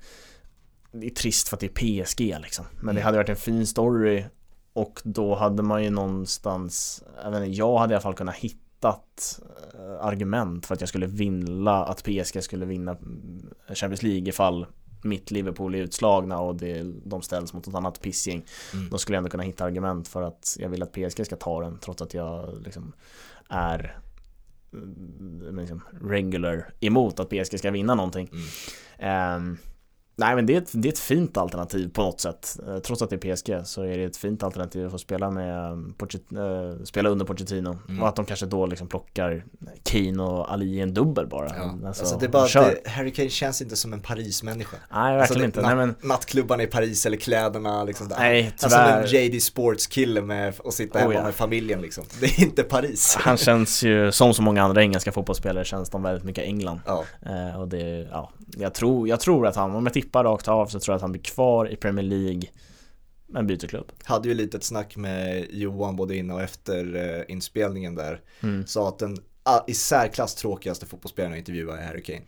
[0.91, 2.65] Det är trist för att det är PSG liksom.
[2.75, 3.03] Men det Mm.
[3.03, 4.25] hade varit en fin story
[4.73, 8.35] och då hade man ju någonstans Jag, vet inte, jag hade i alla fall kunnat
[8.83, 9.41] hittat
[9.73, 14.65] eh, argument för att jag skulle vinna att PSG skulle vinna mm, Champions League ifall
[15.03, 18.89] mitt Liverpool är utslagna och det, de ställs mot ett annat pissgäng Mm.
[18.89, 21.61] då skulle jag ändå kunna hitta argument för att jag vill att PSG ska ta
[21.61, 22.93] den trots att jag liksom
[23.49, 23.97] är
[24.73, 28.29] mm, liksom regular emot att PSG ska vinna någonting.
[28.31, 28.45] Mm.
[28.97, 29.57] Ehm,
[30.15, 32.59] nej men det är, ett, det är ett fint alternativ på något sätt.
[32.67, 35.31] Eh, Trots att det är PSG så är det ett fint alternativ att få spela
[35.31, 37.77] med um, Pochet, eh, spela under Pochettino.
[37.89, 38.01] Mm.
[38.01, 39.45] Och att de kanske då liksom plockar
[39.83, 41.47] Kane och Ali i en dubbel bara.
[41.55, 41.63] Ja.
[41.87, 44.77] Alltså, Alltså, det är bara det, Harry Kane känns inte som en Paris-människa.
[44.93, 45.59] Nej verkligen Alltså, det- inte.
[45.59, 48.07] na- Nej men Nattklubbarna i Paris eller kläderna liksom.
[48.07, 48.15] där.
[48.19, 49.01] Nej, alltså tyvärr.
[49.03, 51.23] en JD Sports-kille med och sitta hemma Oh, ja.
[51.23, 52.03] med familjen liksom.
[52.19, 53.17] Det är inte Paris.
[53.19, 56.79] han känns ju som så många andra engelska fotbollsspelare känns de väldigt mycket England.
[56.85, 60.47] Ja, Eh, och det, ja, jag tror, jag tror att han, om jag tippar rakt
[60.47, 62.41] av så tror jag att han blir kvar i Premier League
[63.27, 63.91] men byter klubb.
[64.03, 68.21] hade ju lite ett snack med Johan både innan och efter eh, inspelningen där.
[68.43, 68.67] Mm.
[68.67, 72.21] Sa att den ah, i särklass tråkigaste fotbollsspelaren att intervjua är Harry Kane.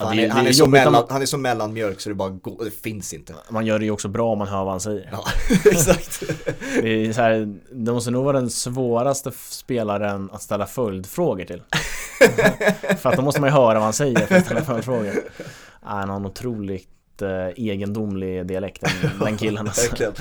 [0.00, 2.14] Ja, han, det- är, han, är så mellan, man- han är så mellanmjölk så det
[2.14, 3.34] bara går, det finns inte.
[3.50, 5.08] Man gör det ju också bra om man hör vad han säger.
[5.12, 5.24] Ja,
[5.70, 6.22] exakt.
[6.82, 11.62] Det, är så här, det måste nog vara den svåraste spelaren att ställa följdfrågor till.
[12.98, 15.12] för att då måste man ju höra vad han säger för att ställa följdfrågor.
[15.38, 15.44] Ja,
[15.80, 16.88] Han har en otroligt
[17.22, 20.12] eh, egendomlig dialekt den, den killen alltså.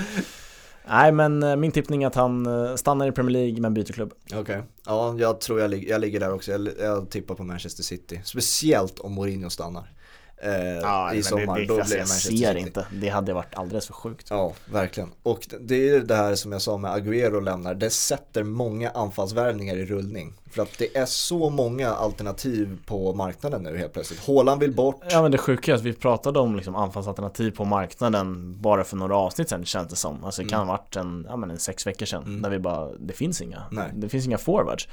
[0.89, 3.93] Nej men eh, min tippning är att han eh, stannar i Premier League men byter
[3.93, 4.13] klubb.
[4.35, 6.51] Okej, ja jag tror jag, lig- jag ligger där också.
[6.51, 8.21] Jag, jag tippar på Manchester City.
[8.23, 9.91] Speciellt om Mourinho stannar.
[10.41, 12.87] Eh, I sommar, då alltså, blir det jag ser inte.
[12.91, 14.27] Det hade varit alldeles för sjukt.
[14.29, 15.11] Ja, verkligen.
[15.23, 19.75] Och det är det här som jag sa med Agüero lämnar, det sätter många anfallsvärvningar
[19.75, 20.33] i rullning.
[20.51, 24.27] För att det är så många alternativ på marknaden nu helt plötsligt.
[24.27, 25.01] Haaland vill bort.
[25.09, 28.97] Ja men det sjuka är att vi pratade om liksom anfallsalternativ på marknaden bara för
[28.97, 30.23] några avsnitt sedan känns det som.
[30.23, 32.23] Alltså det kan ha varit en, ja, men en sex veckor sedan.
[32.23, 32.41] Mm.
[32.41, 33.63] Där vi bara, det finns inga.
[33.71, 33.91] Nej.
[33.93, 34.87] Det finns inga forwards.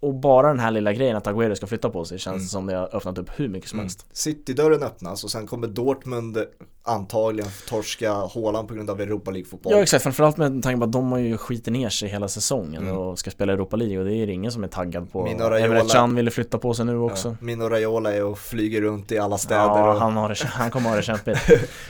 [0.00, 2.46] Och bara den här lilla grejen att Agüero ska flytta på sig känns Mm.
[2.46, 3.84] som det har öppnat upp hur mycket som Mm.
[3.84, 4.06] helst.
[4.12, 6.38] City-dörren öppnas och sen kommer Dortmund
[6.82, 9.72] antagligen torska Haaland på grund av Europa League-fotboll.
[9.72, 12.82] Ja exakt, framförallt med tanke på att de har ju skiter ner sig hela säsongen
[12.82, 12.96] Mm.
[12.96, 15.24] och ska spela Europa League och det är ingen som är taggad på.
[15.24, 17.28] Mino Raiola- Can ville flytta på sig nu också.
[17.28, 19.60] Ja, Mino Raiola är och flyger runt i alla städer.
[19.62, 20.00] Ja, och...
[20.00, 21.38] han, har det, han kommer ha det kämpigt.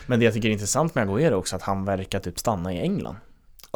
[0.07, 2.81] Men det jag tycker är intressant med Agüero också att han verkar typ stanna i
[2.81, 3.17] England.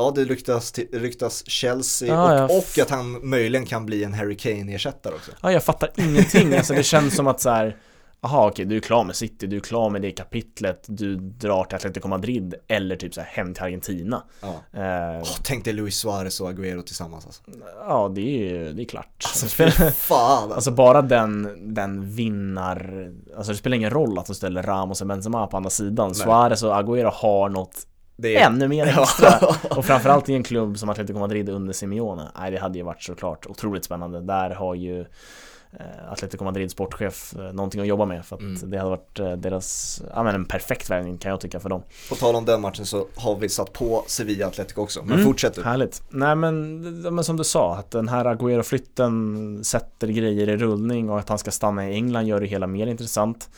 [0.01, 2.59] Ja, det ryktas, ryktas Chelsea Ja, och, ja.
[2.59, 5.31] och att han möjligen kan bli en Harry Kane-ersättare också.
[5.43, 6.55] Ja, jag fattar ingenting.
[6.57, 7.77] Alltså det känns som att så här.
[8.23, 11.65] Jaha okej, du är klar med City, du är klar med det kapitlet, du drar
[11.65, 14.23] till Atletico Madrid eller typ så här hem till Argentina.
[14.41, 14.49] Ja.
[14.81, 17.43] Eh, Åh, tänk dig Luis Suarez och Agüero tillsammans alltså.
[17.89, 19.25] ja, det är ju, det är klart.
[19.25, 20.55] Alltså fy fan alltså.
[20.55, 25.07] Alltså bara den, den vinnar, alltså det spelar ingen roll att de ställer Ramos och
[25.07, 26.09] Benzema på andra sidan.
[26.09, 26.15] Nej.
[26.15, 27.87] Suarez och Agüero har något
[28.21, 28.47] Det är...
[28.47, 29.29] ännu mer extra.
[29.77, 32.29] Och framförallt i en klubb som Atletico Madrid under Simeone.
[32.39, 34.21] Nej, det hade ju varit såklart otroligt spännande.
[34.21, 38.71] Där har ju eh, Atletico Madrid sportchef eh, någonting att jobba med för att Mm.
[38.71, 41.83] det hade varit eh, deras, ja men en perfekt värvning kan jag tycka för dem.
[42.09, 45.01] På tal om den matchen så har vi satt på Sevilla Atletico också.
[45.03, 45.25] Men Mm.
[45.27, 45.63] fortsätt du.
[45.63, 46.03] Härligt.
[46.09, 46.81] Nej men,
[47.15, 51.39] men som du sa, att den här Agüero-flytten sätter grejer i rullning och att han
[51.39, 53.49] ska stanna i England gör det hela mer intressant.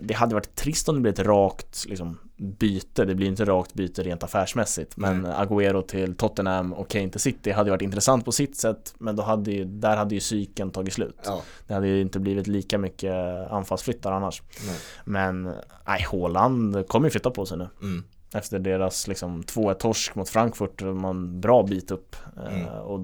[0.00, 3.74] Det hade varit trist om det blev ett rakt liksom, byte, det blir inte rakt
[3.74, 5.32] byte rent affärsmässigt men Nej.
[5.32, 9.22] Agüero till Tottenham och Kane till City hade varit intressant på sitt sätt men då
[9.22, 11.20] hade ju, där hade ju cykeln tagit slut.
[11.24, 13.14] Ja, Det hade ju inte blivit lika mycket
[13.50, 14.42] anfallsflyttar annars.
[14.66, 14.76] nej.
[15.04, 15.42] Men
[15.86, 17.68] nej, Haaland kommer ju flytta på sig nu.
[17.82, 18.04] Mm.
[18.34, 22.16] Efter deras liksom 2-1 torsk mot Frankfurt, man bra bit upp.
[22.46, 22.62] Mm.
[22.66, 23.00] Eh, och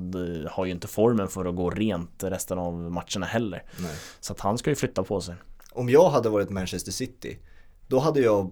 [0.51, 3.63] har ju inte formen för att gå rent resten av matcherna heller.
[3.79, 3.93] Nej.
[4.21, 5.35] Så att han ska ju flytta på sig.
[5.77, 7.39] Om jag hade varit Manchester City,
[7.87, 8.51] då hade jag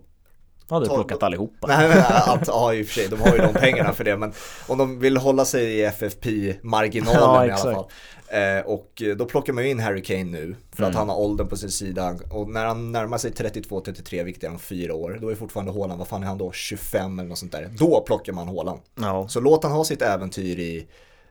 [0.68, 1.66] hade du plockat allihopa.
[1.66, 4.16] Nej men att, ja i och för sig, de har ju de pengarna för det
[4.16, 4.32] men
[4.68, 7.84] om de vill hålla sig i FFP-marginalen Ja, i alla fall.
[8.28, 10.98] Eh, och då plockar man ju in Harry Kane nu för att Mm.
[10.98, 14.58] han har åldern på sin sida och när han närmar sig 32-33 vilket är om
[14.58, 17.52] fyra år, då är fortfarande Haaland, vad fan är han då, 25 eller något sånt
[17.52, 17.70] där.
[17.78, 18.80] Då plockar man Haaland.
[19.00, 20.86] Ja, Så låt han ha sitt äventyr i,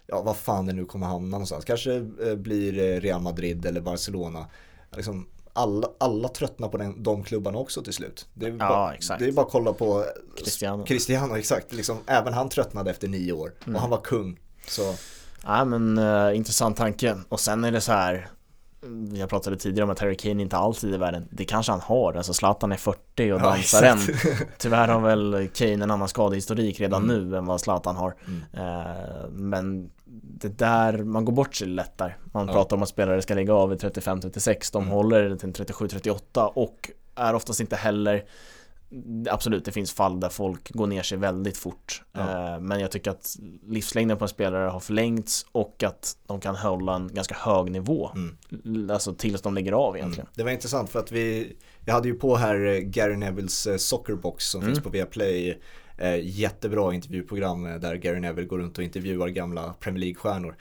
[0.08, 1.66] ja vad fan det nu kommer hamna någonstans.
[1.66, 1.96] Kanske
[2.28, 4.46] eh, blir eh, Real Madrid eller Barcelona.
[4.96, 8.26] Liksom, alla, alla tröttnar på den, de klubbarna också till slut.
[8.34, 9.20] Det är, Ja, bara, exakt.
[9.20, 10.06] det är bara att kolla på
[10.38, 10.84] Cristiano.
[10.86, 11.74] Cristiano, exakt.
[11.74, 13.76] Liksom, även han tröttnade efter nio år Mm.
[13.76, 14.40] och han var kung.
[14.68, 14.96] Så,
[15.44, 17.18] ja men eh, intressant tanke.
[17.30, 18.30] Och sen är det så här
[19.14, 21.28] jag pratade tidigare om att Harry Kane inte alls är i världen.
[21.32, 22.14] Det kanske han har.
[22.14, 23.98] Alltså Zlatan är 40 och Ja, dansar än.
[23.98, 24.48] exakt.
[24.58, 27.30] Tyvärr har väl Kane en annan skadehistorik redan Mm.
[27.30, 28.16] nu än vad Zlatan har.
[28.28, 28.42] Mm.
[28.54, 29.90] Eh, men
[30.40, 32.18] det där, man går bort sig lätt där.
[32.26, 32.54] Man Ja.
[32.54, 34.72] pratar om att spelare ska lägga av i 35-36.
[34.74, 34.94] De Mm.
[34.94, 38.24] håller till 37-38 och är oftast inte heller
[39.30, 42.04] Absolut, det finns fall där folk går ner sig väldigt fort.
[42.12, 42.54] Ja.
[42.54, 43.36] Eh, Men jag tycker att
[43.68, 48.10] livslängden på en spelare har förlängts och att de kan hålla en ganska hög nivå.
[48.16, 48.90] mm.
[48.90, 50.26] Alltså tills de lägger av egentligen.
[50.26, 50.34] Mm.
[50.36, 53.78] Det var intressant för att vi, jag hade ju på här eh, Gary Nevilles eh,
[53.78, 54.74] Soccerbox som Mm.
[54.74, 55.60] finns på Viaplay.
[56.22, 60.56] Jättebra intervjuprogram där Gary Neville går runt och intervjuar gamla Premier League-stjärnor.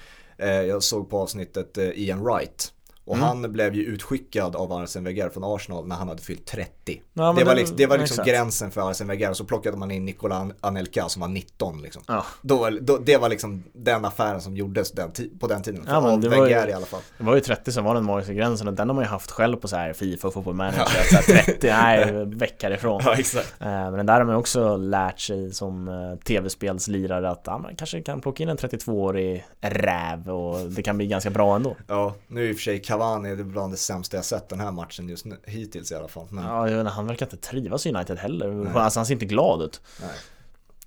[0.68, 2.72] Jag såg på avsnittet Ian Wright.
[3.04, 3.26] Och Mm.
[3.28, 7.02] han blev ju utskickad av Arsene Wenger från Arsenal när han hade fyllt 30.
[7.12, 8.28] Ja, det, var liksom, det var liksom exakt.
[8.28, 11.82] gränsen för Arsene Wenger och så plockade man in Nicola An- Anelka som var 19
[11.82, 12.02] liksom.
[12.08, 12.24] Ja.
[12.42, 15.10] Då, då, det var liksom den affären som gjordes den
[15.40, 15.84] på den tiden.
[15.88, 17.00] Ja, av var ju- Wenger i alla fall.
[17.18, 19.30] Det var ju 30 som var den magiska gränsen och den har man ju haft
[19.30, 20.84] själv på så här Fifa och Football Manager.
[21.10, 23.02] Så här 30, nej, veckor ifrån.
[23.18, 23.54] exakt.
[23.60, 27.76] Eh, Men den där har man också lärt sig som eh, tv-spelslirare att ja, man
[27.76, 31.76] kanske kan plocka in en 32-årig räv och det kan bli ganska bra ändå.
[31.88, 34.72] Ja, nu i och för sig Cavani är bland det sämsta jag sett den här
[34.72, 36.26] matchen just nu, hittills i alla fall.
[36.30, 38.50] Men, Ja, jag inte, han verkar inte trivas i United heller.
[38.50, 38.72] Nej.
[38.74, 39.80] Alltså han ser inte glad ut.
[40.00, 40.10] nej.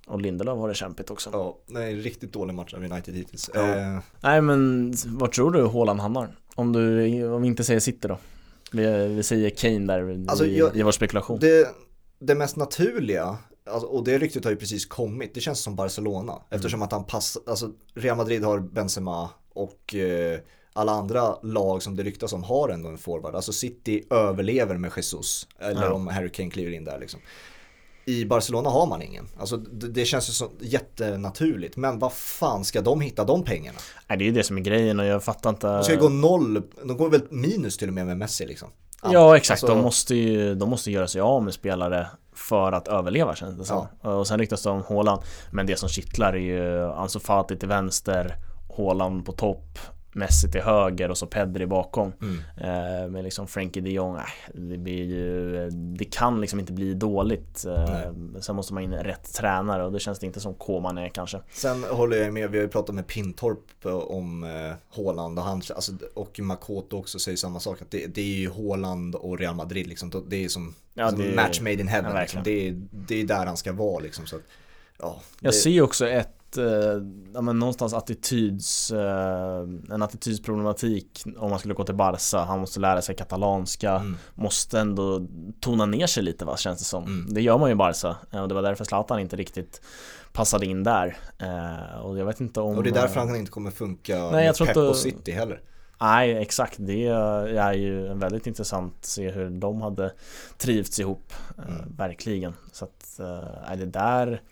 [0.06, 1.30] Och Lindelöf har det kämpigt också.
[1.32, 3.50] Ja, nej, riktigt dålig match av United hittills.
[3.54, 3.60] Ja.
[3.76, 6.36] Eh, Nej men, var tror du Haaland hamnar?
[6.54, 8.18] Om du, om vi inte säger City då?
[8.72, 11.38] Vi, vi säger Kane där Alltså, i, jag- i vår spekulation.
[11.40, 11.68] det,
[12.18, 13.36] det mest naturliga,
[13.70, 16.32] alltså, och det ryktet har ju precis kommit, det känns som Barcelona.
[16.50, 20.38] Eftersom att han passar, alltså Real Madrid har Benzema och eh,
[20.76, 23.34] alla andra lag som det ryktas om har ändå en forward.
[23.34, 25.92] Alltså City överlever med Jesus, eller Ja.
[25.92, 27.20] om Harry Kane kliver in där liksom.
[28.04, 29.28] I Barcelona har man ingen.
[29.38, 31.76] Alltså det, det känns ju så jättenaturligt.
[31.76, 33.78] Men vad fan ska de hitta de pengarna?
[34.08, 35.98] Nej det är ju det som är grejen och jag fattar inte De ska ju
[36.00, 38.68] gå noll, de går väl minus till och med med Messi liksom.
[39.02, 42.88] Ja exakt, Alltså- de, måste ju, de måste göra sig av med spelare för att
[42.88, 43.86] överleva känns det som.
[44.00, 47.68] Och sen ryktas det om Haaland Men det som kittlar är ju Ansu Fati till
[47.68, 48.34] vänster
[48.76, 49.78] Haaland på topp
[50.16, 52.38] Messi till höger och så Pedri bakom Mm.
[52.56, 54.22] eh, Med liksom Frankie de Jong, äh,
[54.54, 59.34] det blir ju Det kan liksom inte bli dåligt eh, Sen måste man in rätt
[59.34, 62.58] tränare och det känns det inte som Koman är kanske Sen håller jag med, vi
[62.58, 67.18] har ju pratat med Pintorp eh, om eh, Haaland och han, alltså, och Makoto också
[67.18, 67.82] säger samma sak.
[67.82, 70.24] Att det, det är ju Haaland och Real Madrid liksom.
[70.28, 72.12] Det är som, Ja, som det match made in heaven.
[72.14, 72.40] ja, liksom.
[72.44, 74.26] det, är, det är där han ska vara liksom.
[74.26, 74.42] Så att,
[74.98, 76.64] ja, Jag det, ser ju också ett, eh,
[77.34, 79.58] ja men någonstans attityds, eh,
[79.90, 82.38] en attitydsproblematik om man skulle gå till Barca.
[82.38, 84.16] Han måste lära sig katalanska, Mm.
[84.34, 85.26] måste ändå
[85.60, 87.04] tona ner sig lite va, känns det som.
[87.04, 87.26] Mm.
[87.34, 89.80] Det gör man ju i Barca eh, och det var därför Zlatan inte riktigt
[90.32, 91.16] passade in där.
[92.02, 92.76] Och jag vet inte om...
[92.76, 95.60] och det är därför han inte kommer funka jag med Pep inte- och City heller.
[96.00, 96.74] Nej, exakt.
[96.78, 100.12] Det är ju väldigt intressant att se hur de hade
[100.58, 101.32] trivts ihop.
[101.68, 101.96] Mm.
[101.96, 102.52] Verkligen.
[102.72, 103.20] Så att,
[103.68, 104.42] nej, det där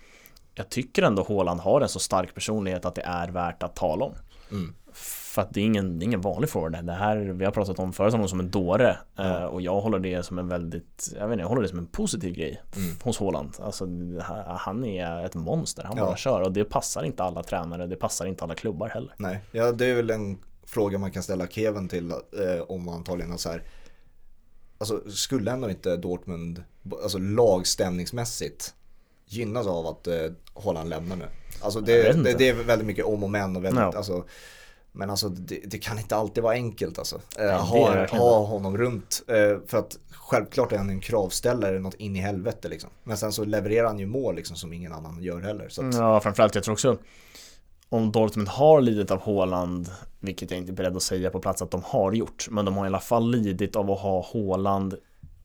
[0.55, 4.05] Jag tycker ändå Haaland har en så stark personlighet att det är värt att tala
[4.05, 4.14] om.
[4.51, 4.75] Mm.
[4.93, 6.85] För att det är ingen, det är ingen vanlig forward.
[6.85, 8.98] Det här, vi har pratat om förut honom som en dåre.
[9.17, 9.38] Ja.
[9.38, 11.79] eh, Och jag håller det som en väldigt, jag vet inte, jag håller det som
[11.79, 12.96] en positiv grej Mm.
[13.02, 13.57] hos Haaland.
[13.63, 13.87] Alltså
[14.59, 16.05] han är ett monster, han Ja.
[16.07, 16.40] bara kör.
[16.42, 19.15] Och det passar inte alla tränare, det passar inte alla klubbar heller.
[19.17, 22.17] Nej, ja, det är väl en fråga man kan ställa Kevin till eh,
[22.69, 23.63] om antagligen har så här
[24.79, 26.65] Alltså skulle ändå inte Dortmund,
[27.02, 28.75] alltså lagstämningsmässigt
[29.27, 30.14] gynnas av att eh,
[30.64, 31.25] Haaland lämnar nu?
[31.60, 33.92] Alltså det, det, det är väldigt mycket om och men och väldigt, Ja.
[33.96, 34.25] alltså
[34.92, 37.20] Men alltså det, det, kan inte alltid vara enkelt alltså.
[37.38, 39.22] Nej, ha, ha honom runt.
[39.66, 42.90] för att självklart är han en kravställare något in i helvete liksom.
[43.04, 45.68] Men sen så levererar han ju mål liksom som ingen annan gör heller.
[45.68, 45.94] Så att...
[45.94, 46.98] Ja, framförallt jag tror också
[47.88, 51.62] om Dortmund har lidit av Håland, vilket jag inte är beredd att säga på plats
[51.62, 54.94] att de har gjort, men de har i alla fall lidit av att ha Håland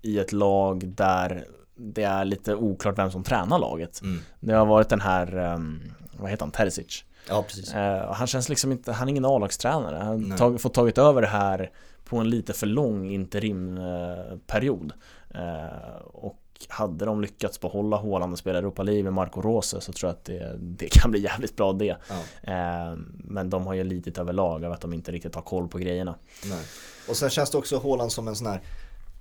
[0.01, 1.47] i ett lag där
[1.79, 4.01] det är lite oklart vem som tränar laget.
[4.01, 4.19] Mm.
[4.39, 5.81] Det har varit den här, um,
[6.19, 7.03] vad heter han, Terzic.
[7.29, 7.75] Ja, precis.
[7.75, 9.97] Uh, han känns liksom inte, han är ingen A-lagstränare.
[9.97, 11.71] Han har fått tagit över det här
[12.05, 14.93] på en lite för lång interimperiod.
[15.35, 19.93] Uh, och hade de lyckats behålla Håland och spela Europa League med Marco Rose så
[19.93, 21.97] tror jag att det, det kan bli jävligt bra det.
[22.09, 22.51] Ja.
[22.53, 25.77] Eh, men de har ju lidit överlag av att de inte riktigt har koll på
[25.77, 26.15] grejerna.
[26.45, 26.63] Nej.
[27.09, 28.61] Och sen känns det också Håland som en sån här,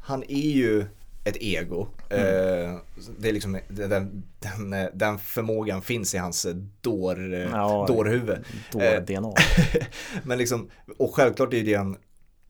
[0.02, 0.86] han är ju
[1.24, 1.88] ett ego.
[2.10, 2.24] Mm.
[2.24, 2.78] Eh,
[3.18, 6.46] det är liksom, den, den, den, förmågan finns i hans
[6.80, 8.38] dår, ja, dårhuvud.
[8.72, 9.32] Dår-DNA.
[10.24, 11.96] men liksom, och självklart är det en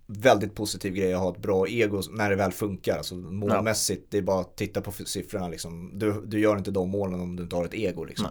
[0.06, 2.96] väldigt positiv grej att ha ett bra ego när det väl funkar.
[2.96, 4.06] Alltså målmässigt, ja.
[4.10, 5.90] det är bara att titta på siffrorna liksom.
[5.94, 8.26] Du, du gör inte de målen om du inte har ett ego liksom.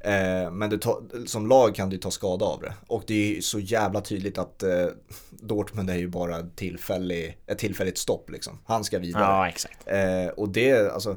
[0.00, 2.74] Eh, men du ta, som lag kan du ta skada av det.
[2.86, 4.86] Och det är så jävla tydligt att eh,
[5.30, 8.58] Dortmund är ju bara tillfällig, ett tillfälligt stopp liksom.
[8.64, 9.22] Han ska vidare.
[9.22, 9.78] Ja, exakt.
[9.86, 11.16] Eh, och det, alltså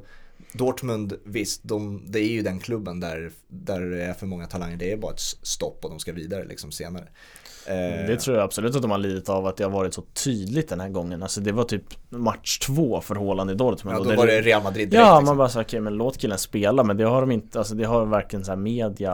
[0.54, 4.78] Dortmund, visst, de, det är ju den klubben där, där det är för många talanger.
[4.78, 7.08] Det är bara ett stopp och de ska vidare liksom senare.
[7.68, 10.02] Eh, det tror jag absolut att de har lidit av att det har varit så
[10.02, 11.24] tydligt den här gången.
[11.24, 13.98] Alltså det var typ match två för Håland i Dortmund.
[13.98, 15.26] Ja, då var det Real Madrid direkt, Ja, liksom.
[15.26, 16.84] man bara sa okej okay, men låt killen spela.
[16.84, 19.14] Men det har de inte, alltså det har varken så här media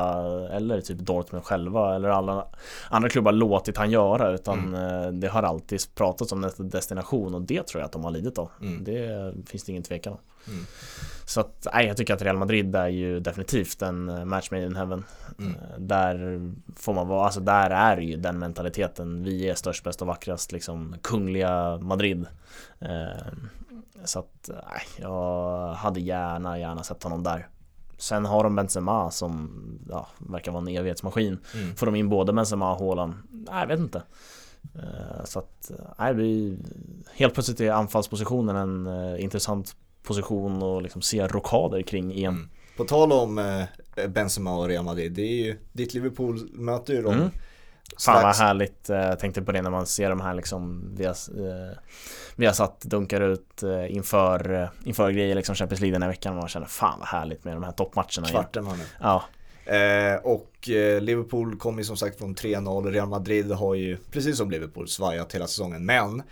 [0.52, 2.46] eller typ Dortmund själva eller alla
[2.90, 4.32] andra klubbar låtit han göra.
[4.32, 5.04] Utan mm.
[5.04, 8.12] Eh, det har alltid pratats om nästa destination och det tror jag att de har
[8.12, 8.50] lidit av.
[8.62, 8.84] Mm.
[8.84, 10.20] Det finns det ingen tvekan om.
[10.48, 10.66] Mm.
[11.30, 14.66] Så att, nej, jag tycker att Real Madrid är ju definitivt en eh, match made
[14.66, 15.06] in heaven.
[15.40, 15.52] Mm.
[15.56, 16.42] Eh, där
[16.76, 19.24] får man vara, alltså där är ju den mentaliteten.
[19.24, 22.26] Vi är störst, bäst och vackrast, liksom kungliga Madrid.
[22.80, 23.28] Eh,
[24.04, 27.48] så att, nej, jag hade gärna, gärna sett honom där.
[27.98, 29.52] Sen har de Benzema som
[29.90, 31.40] ja, verkar vara en evighetsmaskin.
[31.54, 31.76] Mm.
[31.76, 33.14] Får de in både Benzema och Haaland?
[33.32, 34.04] Nej, jag vet inte.
[35.24, 36.58] Så att, nej, vi,
[37.14, 42.36] helt plötsligt är anfallspositionen en intressant position och liksom se rockader kring EM.
[42.36, 42.50] Mm.
[42.78, 47.02] På tal om eh, Benzema och Real Madrid, det är ju, ditt Liverpool möter ju
[47.02, 47.30] dem mm.
[47.98, 51.06] Fan vad härligt, jag eh, tänkte på det när man ser de här liksom Vi
[51.06, 51.78] har, eh,
[52.36, 56.10] vi har satt dunkar ut eh, inför, eh, inför grejer liksom Champions League den här
[56.10, 59.24] veckan och man känner fan vad härligt med de här toppmatcherna Kvarten nu Ja
[59.66, 64.38] eh, Och eh, Liverpool kommer ju som sagt från 3-0 Real Madrid har ju precis
[64.38, 66.24] som Liverpool svajat hela säsongen men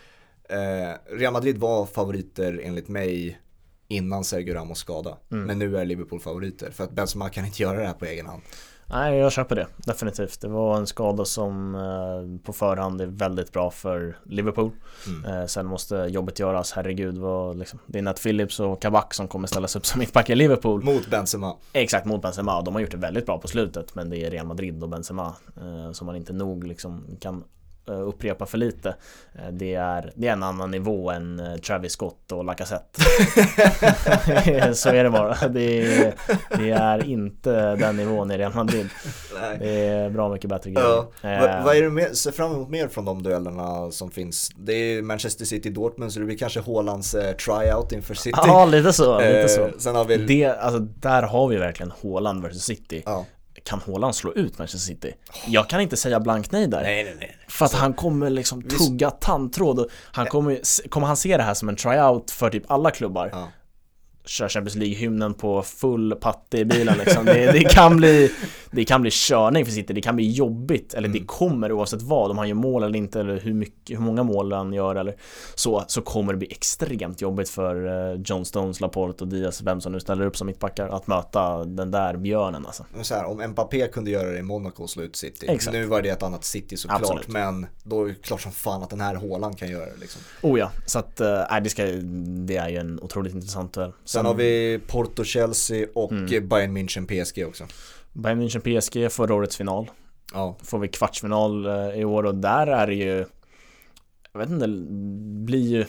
[1.10, 3.40] Real Madrid var favoriter enligt mig
[3.88, 5.18] innan Sergio Ramos skada.
[5.32, 5.46] Mm.
[5.46, 8.26] Men nu är Liverpool favoriter för att Benzema kan inte göra det här på egen
[8.26, 8.42] hand.
[8.90, 10.42] Nej, jag köper det definitivt.
[10.42, 14.72] Det var en skada som eh, på förhand är väldigt bra för Liverpool.
[15.08, 15.26] Mm.
[15.26, 17.18] Eh, sen måste jobbet göras, herregud.
[17.18, 20.38] Vad, liksom, det är Nat Phillips och Kabak som kommer ställas upp som mittbackar i
[20.38, 20.84] Liverpool.
[20.84, 21.56] Mot Benzema.
[21.74, 22.62] Exakt, mot Benzema.
[22.62, 25.36] De har gjort det väldigt bra på slutet, men det är Real Madrid och Benzema
[25.58, 27.44] eh, som man inte nog liksom kan
[27.94, 28.96] upprepa för lite.
[29.36, 33.02] Eh, det är, det är en annan nivå än eh, Travis Scott och Lacazette.
[34.74, 35.48] Så är det bara.
[35.48, 36.14] Det är,
[36.58, 38.90] det är inte den nivån i Real Madrid.
[39.42, 39.58] Nej.
[39.60, 41.06] Det är bra mycket bättre grejer.
[41.22, 41.30] Ja.
[41.30, 41.66] Eh.
[41.66, 44.52] Vad är det mer, ser fram emot mer från de duellerna som finns?
[44.58, 48.40] Det är Manchester City Dortmund så det blir kanske Haalands eh, tryout inför City.
[48.48, 49.20] Ja, lite så.
[49.20, 49.66] Lite så.
[49.66, 50.18] Eh, sen har vi...
[50.18, 53.04] det, alltså, där har vi verkligen Haaland vs City.
[53.06, 53.26] Ja
[53.68, 55.14] kan Haaland slå ut Manchester City?
[55.48, 56.82] Jag kan inte säga blankt nej där.
[56.84, 57.38] Nej, nej, nej.
[57.48, 61.54] För att han kommer liksom tugga tandtråd och han kommer, kommer han se det här
[61.54, 63.30] som en tryout för typ alla klubbar?
[63.32, 63.48] Ja
[64.28, 67.26] köra Champions League-hymnen på full patte i bilen liksom.
[67.26, 68.32] det, det, kan bli
[68.72, 71.20] Det kan bli körning för City, det kan bli jobbigt Eller mm.
[71.20, 74.24] det kommer oavsett vad, om han gör mål eller inte eller hur, mycket, hur många
[74.24, 75.16] mål han gör eller
[75.56, 79.82] så Så kommer det bli extremt jobbigt för uh, John Stones, Laporte och Diaz, vem
[79.82, 83.48] som nu ställer upp som mittbackar Att möta den där björnen alltså så här, Om
[83.48, 85.74] Mbappé kunde göra det i Monaco och slå ut City Exakt.
[85.74, 87.28] Nu var det ett annat City såklart Absolut.
[87.28, 90.22] Men då är det klart som fan att den här Haaland kan göra det liksom
[90.42, 91.86] Oh ja, så att, uh, det, ska,
[92.46, 96.48] det är ju en otroligt intressant duell Sen har vi Porto-Chelsea och mm.
[96.48, 97.64] Bayern München-PSG också.
[98.18, 99.92] Bayern München-PSG förra årets final.
[100.34, 100.56] Ja.
[100.64, 103.26] Får vi kvartsfinal eh, i år och där är det ju
[104.32, 105.86] Jag vet inte, det blir ju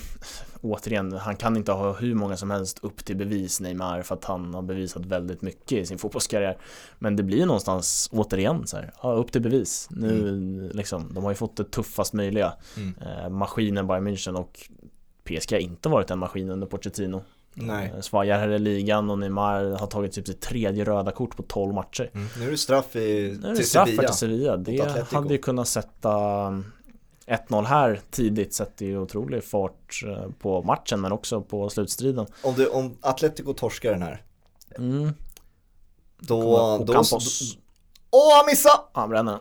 [0.60, 4.24] Återigen, han kan inte ha hur många som helst upp till bevis Neymar för att
[4.24, 6.58] han har bevisat väldigt mycket i sin fotbollskarriär
[6.98, 10.70] Men det blir någonstans återigen så här, ja, upp till bevis Nu mm.
[10.74, 12.94] liksom, de har ju fått det tuffast möjliga mm.
[13.00, 14.60] eh, Maskinen Bayern München och
[15.24, 17.22] PSG har inte varit en maskin under Pochettino
[17.66, 17.92] Nej.
[17.94, 21.42] Eh, Svajar här i ligan och Neymar har tagit typ sitt tredje röda kort på
[21.42, 22.10] 12 matcher.
[22.14, 22.26] Mm.
[22.38, 24.08] Nu är det straff i, Nu är det till straff Sevilla.
[24.08, 24.56] till Sevilla.
[24.56, 26.08] Det hade ju kunnat sätta
[27.26, 32.26] 1-0 här tidigt sätter ju otrolig fart eh, på matchen men också på slutstriden.
[32.42, 34.22] Om, du, om Atletico torskar den här,
[34.78, 35.12] Mm.
[36.20, 36.40] då...
[36.52, 36.92] Och då
[38.10, 38.82] Åh, han missade!
[38.92, 39.40] han bränner den.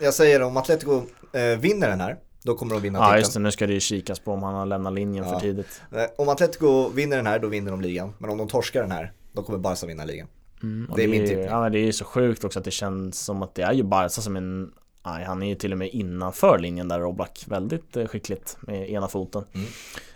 [0.00, 3.18] Jag säger om Atletico eh, vinner den här, då kommer de vinna Ja titeln.
[3.20, 5.32] just det, nu ska det ju kikas på om han har lämnat linjen Ja.
[5.32, 5.82] för tidigt.
[5.92, 8.12] Eh, Om Atletico vinner den här, då vinner de ligan.
[8.18, 10.28] Men om de torskar den här, då kommer Barca vinna ligan.
[10.62, 11.46] Mm, Det är min ju- tippning.
[11.46, 13.82] Ja det är ju så sjukt också att det känns som att det är ju
[13.82, 14.72] Barca som en
[15.06, 18.90] Nej, han är ju till och med innanför linjen där Oblak Väldigt eh, skickligt med
[18.90, 19.66] ena foten Mm.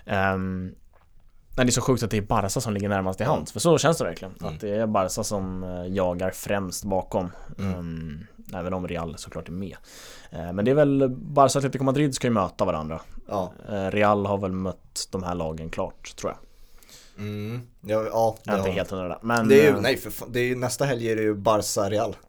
[0.07, 0.75] Ehm,
[1.57, 3.31] Nej det är så sjukt att det är Barca som ligger närmast i Ja.
[3.35, 4.55] hands För så känns det verkligen Mm.
[4.55, 7.75] Att det är Barca som eh, jagar främst bakom Mm.
[7.75, 9.77] Ehm, Även om Real såklart är med
[10.31, 13.53] Ehm, Men det är väl Barca Atletico Madrid ska ju möta varandra Ja.
[13.69, 16.39] Ehm, Real har väl mött de här lagen klart tror jag
[17.19, 17.61] Mm.
[17.81, 20.29] Ja, ja Jag är inte helt hundra men det är ju, eh, nej för fan,
[20.33, 22.17] det är ju nästa helg är det ju Barca-Real.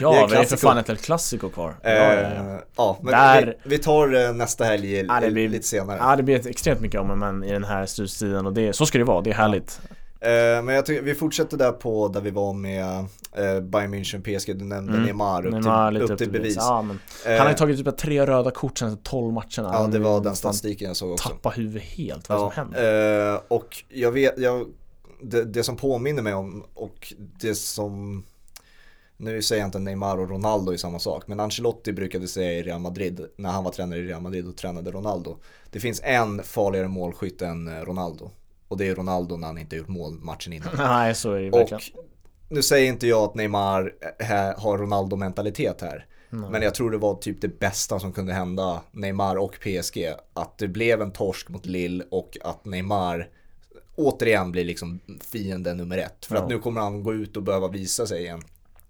[0.00, 2.20] Ja, det är vi har för fan ett El Clasico kvar ja, ja, ja.
[2.54, 5.98] Eh, ja, men Där- vi, vi tar eh, nästa helg Ja, det blir- lite senare.
[6.00, 8.98] Ja det blir extremt mycket om men i den här slutstriden och det, så ska
[8.98, 12.30] det vara, det är härligt Eh, men jag tycker vi fortsätter där på där vi
[12.30, 12.98] var med
[13.32, 15.04] eh, Bayern München, PSG, du nämnde Mm.
[15.04, 16.56] Neymar upp, Neymar till, lite upp till bevis.
[16.56, 19.88] Ja, men Eh, han har ju tagit typ tre röda kort sen 12 matcherna ja,
[19.92, 21.28] det var den statistiken jag såg också.
[21.28, 23.34] Tappa huvudet helt, vad det som händer?
[23.34, 24.66] eh, och jag vet, jag,
[25.22, 28.24] det, det som påminner mig om och det som
[29.16, 32.62] nu säger jag inte Neymar och Ronaldo är samma sak, men Ancelotti brukade säga i
[32.62, 35.36] Real Madrid, när han var tränare i Real Madrid och tränade Ronaldo.
[35.70, 38.30] Det finns en farligare målskytt än eh, Ronaldo.
[38.68, 40.68] Och det är Ronaldo när han inte gjort mål matchen innan.
[40.76, 42.04] Nej så är det verkligen Och
[42.48, 46.06] nu säger inte jag att Neymar eh, har Ronaldo-mentalitet här.
[46.30, 46.50] Nej.
[46.50, 50.12] Men jag tror det var typ det bästa som kunde hända Neymar och PSG.
[50.32, 53.28] Att det blev en torsk mot Lille och att Neymar
[53.96, 55.00] återigen blir liksom
[55.32, 56.26] fienden nummer ett.
[56.26, 56.42] För Ja.
[56.42, 58.42] att nu kommer han gå ut och behöva visa sig igen.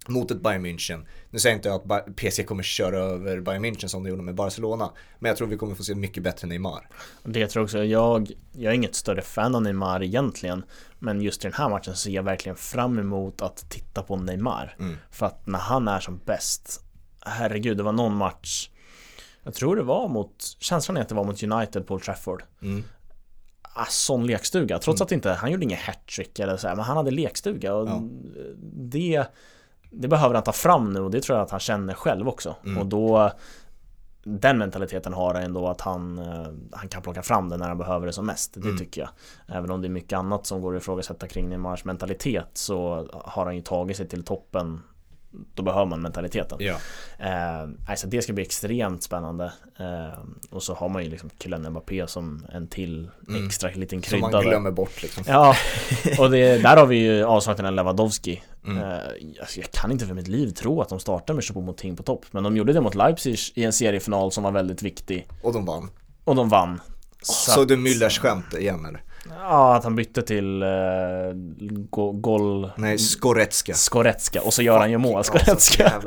[0.08, 1.06] Mot ett Bayern München.
[1.30, 4.22] Nu säger jag inte att Ba- PSG kommer köra över Bayern München som de gjorde
[4.22, 4.90] med Barcelona.
[5.18, 6.88] Men jag tror vi kommer få se mycket bättre Neymar.
[7.24, 10.62] Det tror jag också, jag, jag är inget större fan av Neymar egentligen
[10.98, 14.16] Men just i den här matchen så ser jag verkligen fram emot att titta på
[14.16, 14.96] Neymar Mm.
[15.10, 16.84] För att när han är som bäst
[17.20, 18.70] Herregud, det var någon match
[19.42, 22.42] Jag tror det var mot Känslan är att det var mot United på Old Trafford
[22.62, 22.84] Mm.
[23.62, 26.96] ah, Sån lekstuga, trots att inte, han gjorde inget hattrick eller så här, Men han
[26.96, 28.02] hade lekstuga och Ja.
[28.74, 29.26] det
[29.90, 32.56] Det behöver han ta fram nu och det tror jag att han känner själv också
[32.64, 32.78] Mm.
[32.78, 33.30] Och då
[34.24, 37.78] den mentaliteten har han ändå att han, eh, han kan plocka fram det när han
[37.78, 38.54] behöver det som mest.
[38.54, 38.78] Det Mm.
[38.78, 39.10] tycker jag.
[39.56, 43.44] Även om det är mycket annat som går att ifrågasätta kring Neymars mentalitet så har
[43.44, 44.80] han ju tagit sig till toppen.
[45.54, 46.58] Då behöver man mentaliteten.
[46.60, 46.76] Ja.
[47.18, 49.52] Eh, alltså det ska bli extremt spännande.
[49.78, 50.18] Eh,
[50.50, 53.46] och så har man ju liksom Kylian Mbappé som en till Mm.
[53.46, 54.42] extra liten Som krydda man där.
[54.42, 55.24] glömmer bort liksom.
[55.26, 55.54] Ja,
[56.18, 58.42] och det, där har vi ju avsaknaden Lewandowski.
[58.66, 58.78] Mm.
[58.78, 58.98] Eh,
[59.40, 62.24] alltså jag kan inte för mitt liv tro att de startar med Choupo-Moting på topp.
[62.30, 65.26] Men de gjorde det mot Leipzig i en seriefinal som var väldigt viktig.
[65.42, 65.90] Och de vann.
[66.24, 66.80] Och de vann.
[67.22, 69.02] Så att- du Müllers skämt igen eller?
[69.30, 71.32] Ja, att han bytte till uh,
[71.90, 72.70] go Gol...
[72.76, 73.74] Nej, Skoretska.
[73.74, 76.02] Skoretska och så gör han ju mål, Fucking Skoretska.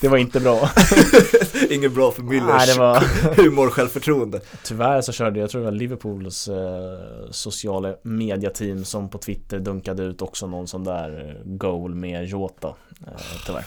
[0.00, 0.70] Det var inte bra.
[1.70, 3.00] Inget bra för Müllers Nej, var...
[3.36, 4.40] humor självförtroende.
[4.64, 6.98] Tyvärr så körde jag tror det var Liverpools eh,
[7.30, 12.68] sociala mediateam som på Twitter dunkade ut också någon sån där eh, goal med Jota.
[13.06, 13.12] Eh,
[13.46, 13.64] tyvärr.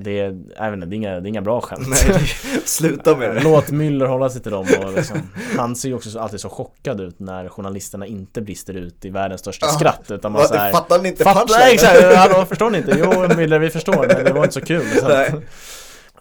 [0.00, 1.86] Det är, jag inte, det är inga, det är inga bra skämt.
[1.88, 2.20] Nej,
[2.64, 3.40] sluta med det.
[3.42, 5.16] Låt Müller hålla sig till dem och liksom,
[5.58, 9.10] Han ser ju också så- alltid så chockad ut när journalisterna inte brister ut i
[9.10, 9.72] världens största Ja.
[9.72, 11.60] skratt utan man såhär fattar ni inte Fatt, punchlinen?
[11.60, 12.96] nej exakt, hallå förstår ni inte?
[12.98, 15.08] Jo Müller vi förstår men det var inte så kul så.
[15.08, 15.34] Nej.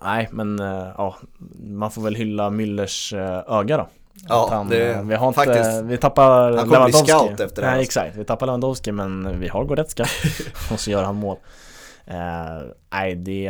[0.02, 1.16] Nej men eh, ja
[1.64, 3.16] Man får väl hylla Müllers
[3.48, 3.88] eh, öga då
[4.30, 5.82] Ja, han, det- eh, vi har inte, faktiskt.
[5.84, 8.00] vi tappar Han kommer bli Lewandowski scout efter det här, Nej alltså.
[8.00, 10.06] exakt, vi tappar Lewandowski men vi har Goretzka
[10.74, 11.38] Och så gör han mål
[12.08, 13.48] Nej det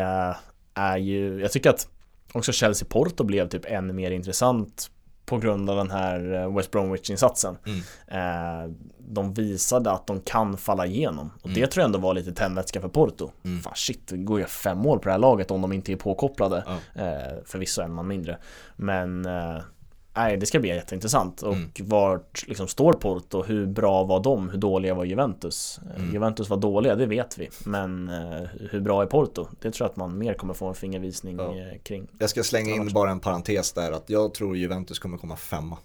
[0.73, 1.87] är ju, jag tycker att
[2.33, 4.91] också Chelsea-Porto blev typ ännu mer intressant
[5.25, 7.57] på grund av den här eh, West Bromwich-insatsen.
[7.65, 7.79] Mm.
[8.07, 11.61] Eh, de visade att de kan falla igenom och Mm.
[11.61, 13.31] det tror jag ändå var lite tändvätska för Porto.
[13.43, 13.61] Mm.
[13.61, 15.95] Fan shit, det går ju fem mål på det här laget om de inte är
[15.95, 16.63] påkopplade.
[16.95, 18.37] Eh, förvisso en man mindre.
[18.75, 19.57] Men eh,
[20.15, 21.41] nej, det ska bli jätteintressant.
[21.41, 21.69] Och Mm.
[21.79, 23.43] vart liksom står Porto?
[23.43, 24.49] Hur bra var de?
[24.49, 25.79] Hur dåliga var Juventus?
[25.95, 26.13] Eh, Mm.
[26.13, 27.49] Juventus var dåliga, det vet vi.
[27.65, 29.47] Men eh, hur bra är Porto?
[29.61, 31.55] Det tror jag att man mer kommer få en fingervisning Ja.
[31.55, 32.07] eh, kring.
[32.19, 35.35] Jag ska slänga in Annars- bara en parentes där att jag tror Juventus kommer komma
[35.35, 35.77] femma.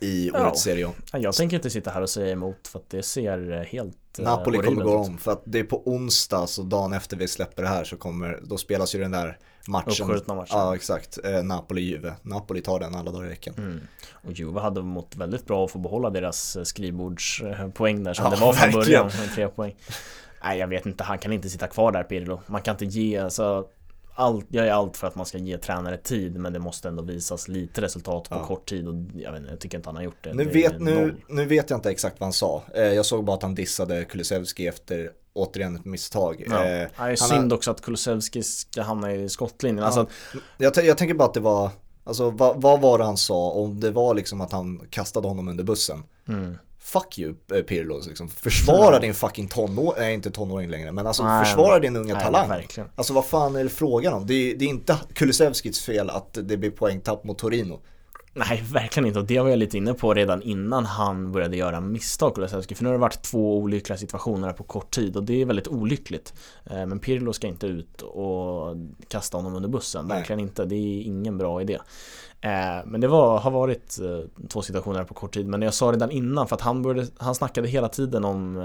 [0.00, 0.46] i Ja.
[0.46, 0.92] årets Serie A.
[1.12, 3.96] Ja, Jag tänker inte sitta här och säga emot för att det ser eh, helt
[4.18, 7.62] Napoli kommer gå om för att det är på onsdag så dagen efter vi släpper
[7.62, 9.90] det här så kommer, då spelas ju den där matchen.
[10.06, 10.58] Uppskjutna matchen.
[10.58, 12.12] Ja exakt, eh, Napoli-Juve.
[12.22, 13.54] Napoli tar den alla dagar i veckan.
[13.58, 13.80] Mm.
[14.12, 18.30] Och Juve hade mått väldigt bra att få behålla deras eh, skrivbordspoäng där som Ja,
[18.30, 19.02] det var från verkligen.
[19.06, 19.76] början, tre poäng.
[20.44, 22.40] Nej jag vet inte, han kan inte sitta kvar där Pirlo.
[22.46, 23.66] Man kan inte ge, alltså
[24.18, 27.02] allt, jag är allt för att man ska ge tränare tid men det måste ändå
[27.02, 28.44] visas lite resultat på Ja.
[28.46, 30.34] kort tid och jag, vet, inte, jag tycker inte han har gjort det.
[30.34, 32.62] Nu Det vet, är nu, nu vet jag inte exakt vad han sa.
[32.74, 36.44] Eh, jag såg bara att han dissade Kulusevski efter återigen ett misstag.
[36.50, 36.64] Ja.
[36.64, 39.78] Eh, det är synd har- också att Kulusevski ska hamna i skottlinjen.
[39.78, 39.84] Ja.
[39.86, 40.06] Alltså,
[40.58, 41.70] jag, jag tänker bara att det var,
[42.04, 43.50] alltså vad, vad var det han sa?
[43.50, 46.02] Om det var liksom att han kastade honom under bussen.
[46.28, 46.54] mm.
[46.92, 48.28] Fuck you eh, Pirlo, liksom.
[48.28, 48.98] försvara Ja.
[49.00, 52.22] din fucking tonåring, nej inte tonåring längre, men alltså Nej, försvara men- din unga nej,
[52.24, 52.48] talang.
[52.48, 52.88] verkligen.
[52.94, 54.26] Alltså vad fan är det frågan om?
[54.26, 57.80] Det är, det är inte Kulusevskis fel att det blir poängtapp mot Torino.
[58.38, 59.18] Nej, verkligen inte.
[59.18, 62.74] Och det var jag lite inne på redan innan han började göra misstag, Kulusevski.
[62.74, 65.68] För nu har det varit två olyckliga situationer på kort tid och det är väldigt
[65.68, 66.34] olyckligt.
[66.64, 68.76] Eh, Men Pirlo ska inte ut och
[69.08, 70.06] kasta honom under bussen.
[70.06, 70.18] Nej.
[70.18, 70.64] Verkligen inte.
[70.64, 71.78] Det är ingen bra idé.
[72.40, 75.46] Eh, Men det var, har varit eh, två situationer på kort tid.
[75.46, 78.58] Men jag sa redan innan för att han, började, han snackade hela tiden om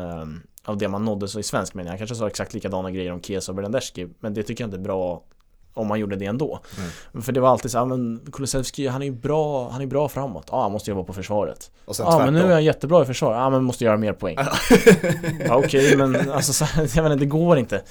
[0.65, 1.89] av det man nådde så i svensk mening.
[1.89, 4.07] Han kanske sa exakt likadana grejer om Chiesa och Bernadeschi.
[4.19, 5.23] Men det tycker jag inte är bra
[5.73, 6.59] om man gjorde det ändå.
[7.21, 10.09] För det var alltid så här, men Kulusevski han är ju bra, han är bra
[10.09, 10.47] framåt.
[10.51, 11.71] Ja, han måste jobba på försvaret.
[11.97, 13.33] Ja, men nu är han jättebra i försvar.
[13.33, 14.37] Ja, men måste göra mer poäng.
[15.47, 16.65] ja, okej, men alltså så,
[16.95, 17.81] jag inte, det går inte.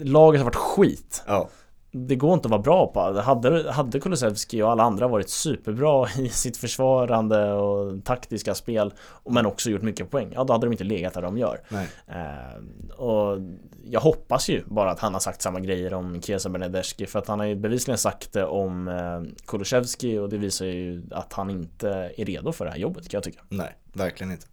[0.00, 1.22] Laget har varit skit.
[1.26, 1.48] Ja,
[1.94, 3.20] Det går inte att vara bra på.
[3.20, 8.92] Hade, hade Kulusevski och alla andra varit superbra i sitt försvarande och taktiska spel
[9.30, 11.60] men också gjort mycket poäng, ja då hade de inte legat där de gör.
[12.06, 13.38] Eh, och
[13.84, 17.28] jag hoppas ju bara att han har sagt samma grejer om Chiesa Bernadeschi för att
[17.28, 21.50] han har ju bevisligen sagt det om eh, Kulusevski och det visar ju att han
[21.50, 23.40] inte är redo för det här jobbet kan jag tycka.
[23.48, 24.46] Nej, verkligen inte.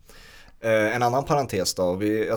[0.59, 2.31] Eh, en annan parentes då, vi,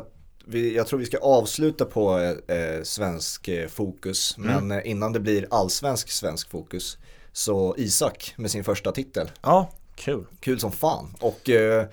[0.47, 2.19] vi, jag tror vi ska avsluta på
[2.49, 4.69] eh, svensk eh, fokus, Mm.
[4.69, 6.99] men eh, innan det blir allsvensk svensk fokus,
[7.33, 9.31] så Isak med sin första titel.
[9.43, 10.25] Ja, kul.
[10.41, 11.15] Kul som fan.
[11.21, 11.87] Och eh,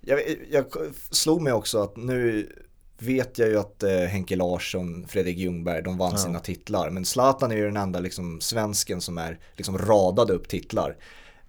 [0.00, 0.64] jag, jag
[1.10, 2.48] slog mig också att nu
[2.98, 6.18] vet jag ju att eh, Henke Larsson, Fredrik Ljungberg, de vann Ja.
[6.18, 6.90] sina titlar.
[6.90, 10.96] Men Zlatan är ju den enda liksom, svensken som är liksom radade upp titlar.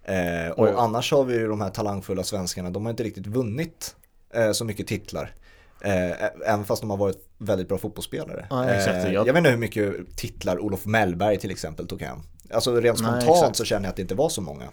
[0.04, 0.74] Eh, och Oj.
[0.78, 3.96] annars har vi ju de här talangfulla svenskarna, de har inte riktigt vunnit
[4.34, 5.36] eh, så mycket titlar.
[5.82, 8.46] Eh, även fast de har varit väldigt bra fotbollsspelare.
[8.50, 8.96] Ja, exakt.
[8.96, 12.18] Eh, Jag- jag vet inte hur mycket titlar Olof Mellberg till exempel tog hem.
[12.54, 13.56] Alltså rent Nej, spontant exakt.
[13.56, 14.64] så känner jag att det inte var så många.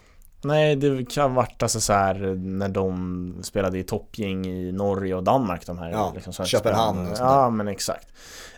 [0.45, 5.15] Nej, det kan ha varit alltså så här när de spelade i toppgäng i Norge
[5.15, 7.07] och Danmark de här Ja, liksom, Köpenhamn.
[7.19, 8.07] Ja, men exakt.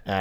[0.06, 0.14] Eh,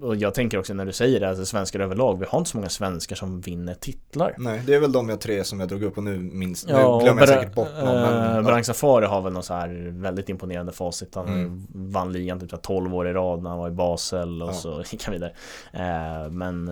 [0.00, 2.56] och jag tänker också när du säger det, alltså svenskar överlag, vi har inte så
[2.56, 4.34] många svenskar som vinner titlar.
[4.38, 6.98] Nej, det är väl de jag tre som jag drog upp och nu minst, Ja,
[6.98, 7.88] nu glömmer jag säkert bort någon.
[7.88, 8.42] eh, Men, ja.
[8.42, 11.14] Brang Safari har väl något så här väldigt imponerande facit.
[11.14, 11.66] Han Mm.
[11.72, 14.48] vann ligan typ så här 12 år i rad när han var i Basel och
[14.48, 14.52] Ja.
[14.52, 15.32] så gick han vidare.
[15.72, 16.66] Eh, men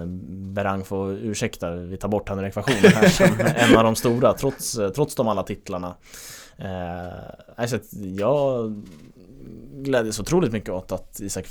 [0.54, 3.26] Berang får ursäkta, vi tar bort han ur ekvationen här som
[3.70, 5.94] en av de stora trots, trots de alla titlarna.
[6.58, 7.18] Eh,
[7.56, 8.82] alltså, jag
[9.74, 11.46] glädjes otroligt mycket åt att Isak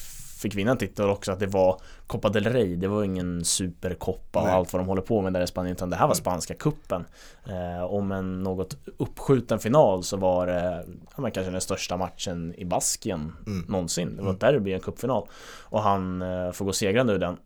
[0.49, 2.75] fick vinna en titel också att det var Copa del Rey.
[2.75, 5.89] Det var ingen superkoppa och allt vad de håller på med där i Spanien utan
[5.89, 6.15] det här var Mm.
[6.15, 7.05] spanska kuppen.
[7.47, 10.85] Eh, om en något uppskjuten final så var det
[11.15, 13.65] ja, men kanske den största matchen i Baskien Mm.
[13.67, 14.09] någonsin.
[14.09, 14.33] Det var Mm.
[14.35, 15.27] ett derby, en cupfinal.
[15.63, 17.37] Och han eh, får gå segrande ur den.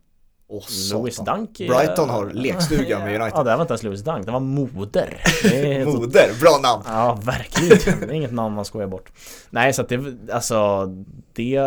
[0.52, 1.16] Åh, Louis.
[1.16, 3.38] Dunk Brighton har lekstuga med United.
[3.38, 5.20] Ja, det här var inte ens Louis Dunk, det var Moder.
[5.42, 6.82] Det Moder, bra namn!
[6.86, 8.00] Ja, verkligen.
[8.00, 9.12] Det är inget namn man skojar bort.
[9.50, 10.00] Nej, så att det,
[10.32, 10.86] alltså,
[11.32, 11.60] det,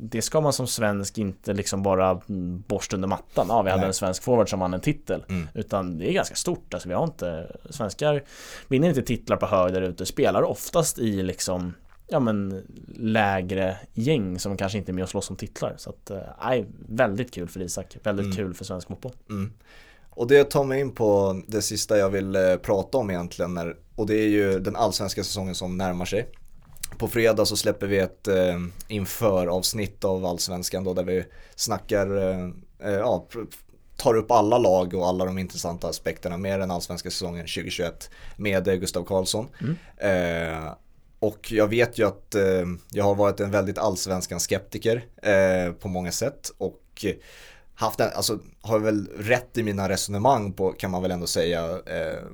[0.00, 2.20] det ska man som svensk inte liksom bara
[2.68, 3.46] borsta under mattan.
[3.48, 3.88] Ja, vi hade Nej.
[3.88, 5.24] en svensk forward som vann en titel.
[5.28, 5.48] Mm.
[5.54, 6.74] Utan det är ganska stort.
[6.74, 8.22] Alltså, vi har inte, svenskar
[8.68, 10.06] vinner inte titlar på hög där ute.
[10.06, 11.74] Spelar oftast i liksom
[12.10, 12.62] Ja men
[12.96, 15.74] lägre gäng som kanske inte är med och slåss om titlar.
[15.76, 17.96] Så att, eh, nej, väldigt kul för Isak.
[18.02, 18.36] Väldigt Mm.
[18.36, 19.12] kul för svensk fotboll.
[19.30, 19.52] Mm.
[20.10, 23.54] Och det tar mig in på det sista jag vill eh, prata om egentligen.
[23.54, 26.28] När, och det är ju den allsvenska säsongen som närmar sig.
[26.98, 28.58] På fredag så släpper vi ett eh,
[28.88, 31.24] inför-avsnitt av allsvenskan då där vi
[31.56, 33.26] snackar, eh, eh, ja,
[33.96, 38.68] tar upp alla lag och alla de intressanta aspekterna med den allsvenska säsongen 2021 med
[38.68, 39.48] eh, Gustav Karlsson.
[39.60, 39.76] Mm.
[39.96, 40.72] Eh,
[41.20, 45.88] och jag vet ju att eh, jag har varit en väldigt allsvenskan skeptiker eh, på
[45.88, 47.04] många sätt och
[47.74, 51.64] haft en, alltså har väl rätt i mina resonemang på kan man väl ändå säga
[51.86, 52.24] eh,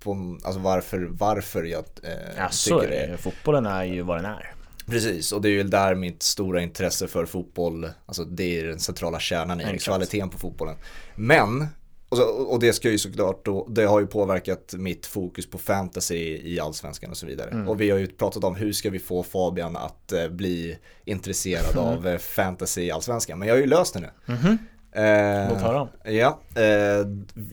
[0.00, 3.12] på, alltså varför, varför jag eh, Ja, tycker är det.
[3.12, 3.18] det.
[3.18, 4.52] Fotbollen är ju vad den är.
[4.86, 8.78] Precis, och det är ju där mitt stora intresse för fotboll, alltså det är den
[8.80, 9.84] centrala kärnan i Exakt.
[9.84, 10.76] kvaliteten på fotbollen.
[11.16, 11.66] Men
[12.08, 15.58] och, så, och det ska ju såklart då, det har ju påverkat mitt fokus på
[15.58, 17.50] fantasy i allsvenskan och så vidare.
[17.50, 17.68] Mm.
[17.68, 21.72] Och vi har ju pratat om hur ska vi få Fabian att eh, bli intresserad
[21.72, 21.84] Mm.
[21.84, 23.38] av eh, fantasy i allsvenskan.
[23.38, 24.10] Men jag har ju löst det nu.
[24.34, 24.58] Mhm,
[24.92, 25.88] Eh, låt höra.
[26.04, 27.06] Ja, eh,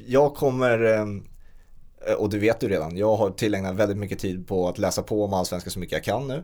[0.08, 1.06] jag kommer, eh,
[2.14, 5.24] och det vet du redan, jag har tillägnat väldigt mycket tid på att läsa på
[5.26, 6.44] om allsvenskan så mycket jag kan nu.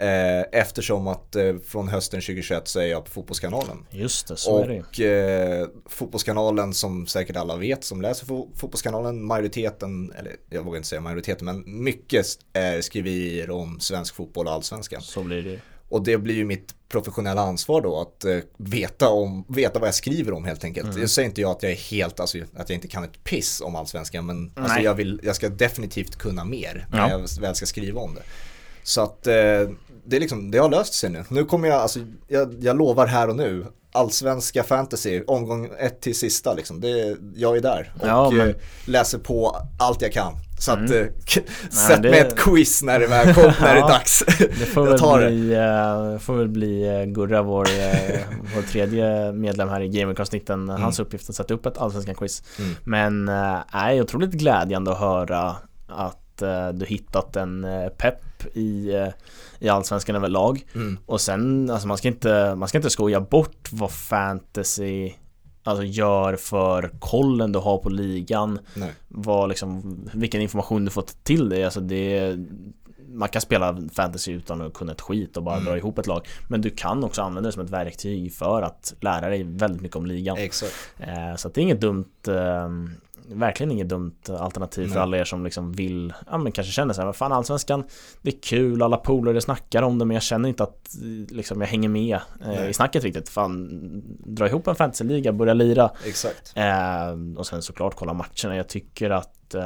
[0.00, 3.86] Eh, eftersom att eh, från hösten 2021 så är jag på Fotbollskanalen.
[3.90, 4.80] Just det, så är det.
[4.80, 10.76] Och eh, Fotbollskanalen som säkert alla vet som läser fo- Fotbollskanalen, majoriteten, eller jag vågar
[10.76, 15.00] inte säga majoriteten, men mycket är skriverier om svensk fotboll och allsvenskan.
[15.02, 15.58] Så blir det.
[15.88, 19.94] Och det blir ju mitt professionella ansvar då att eh, veta, om, veta vad jag
[19.94, 20.88] skriver om helt enkelt.
[20.88, 21.00] Mm.
[21.00, 23.60] Jag säger inte jag att jag är helt, alltså att jag inte kan ett piss
[23.60, 27.10] om allsvenskan men alltså, jag, vill, jag ska definitivt kunna mer när Ja.
[27.10, 28.22] jag väl ska skriva om det.
[28.82, 29.34] Så att eh,
[30.08, 31.24] det, är liksom, det har löst sig nu.
[31.28, 36.14] Nu kommer jag, alltså, jag, jag lovar här och nu, allsvenska fantasy, omgång ett till
[36.18, 36.80] sista liksom.
[36.80, 38.54] Det, jag är där och Ja, men- eh,
[38.86, 40.32] läser på allt jag kan.
[40.60, 41.02] Så att, Mm.
[41.02, 44.24] eh, sätt mig ett quiz när det väl kom, när det är dags.
[44.38, 45.26] Det får Jag väl tar det.
[45.26, 48.20] bli, eh, får väl bli Gurra, vår, eh,
[48.54, 52.42] vår tredje medlem här i Gamercast-snitten, hans uppgift att sätta upp ett allsvenskan quiz.
[52.58, 52.70] Mm.
[52.84, 55.56] Men äh, är otroligt glädjande att höra
[55.88, 56.42] att
[56.74, 57.88] du hittat en eh,
[58.54, 59.08] i, eh,
[59.58, 60.64] i allsvenskan överlag.
[60.74, 60.98] Mm.
[61.06, 65.12] Och sen, alltså man ska inte, man ska inte skoja bort vad fantasy
[65.62, 68.92] Alltså gör för kollen du har på ligan Nej.
[69.08, 71.64] vad liksom, vilken information du fått till dig.
[71.64, 72.36] Alltså det
[73.08, 75.66] man kan spela fantasy utan att kunna ett skit och bara Mm.
[75.66, 76.26] dra ihop ett lag.
[76.48, 79.96] Men du kan också använda det som ett verktyg för att lära dig väldigt mycket
[79.96, 80.36] om ligan.
[80.38, 80.74] Exakt.
[80.98, 82.68] Eh, så att det är inget dumt eh,
[83.30, 85.02] Verkligen inget dumt alternativ för Nej.
[85.02, 87.84] alla er som liksom vill Ja men kanske känner så här, vad fan allsvenskan
[88.22, 90.88] Det är kul, alla polare snackar om det men jag känner inte att
[91.30, 93.68] liksom, jag hänger med eh, i snacket riktigt Fan,
[94.26, 96.52] dra ihop en fantasyliga, börja lira Exakt.
[96.56, 98.56] Eh, och sen såklart kolla matcherna.
[98.56, 99.62] Jag tycker att eh,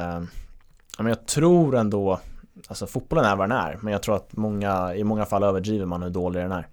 [0.97, 2.19] ja, men Jag tror ändå
[2.67, 5.85] Alltså fotbollen är vad den är Men jag tror att många I många fall överdriver
[5.85, 6.67] man hur dålig den är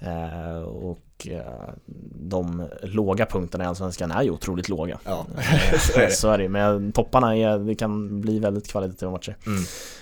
[0.00, 0.54] Mm.
[0.54, 1.70] eh, Och eh,
[2.14, 4.98] De låga punkterna i Allsvenskan är ju otroligt låga.
[5.04, 6.10] Ja, Eh, så är det.
[6.10, 6.48] Så är det.
[6.48, 9.36] Men topparna är, det kan bli väldigt kvalitativa matcher.
[9.46, 9.58] Mm.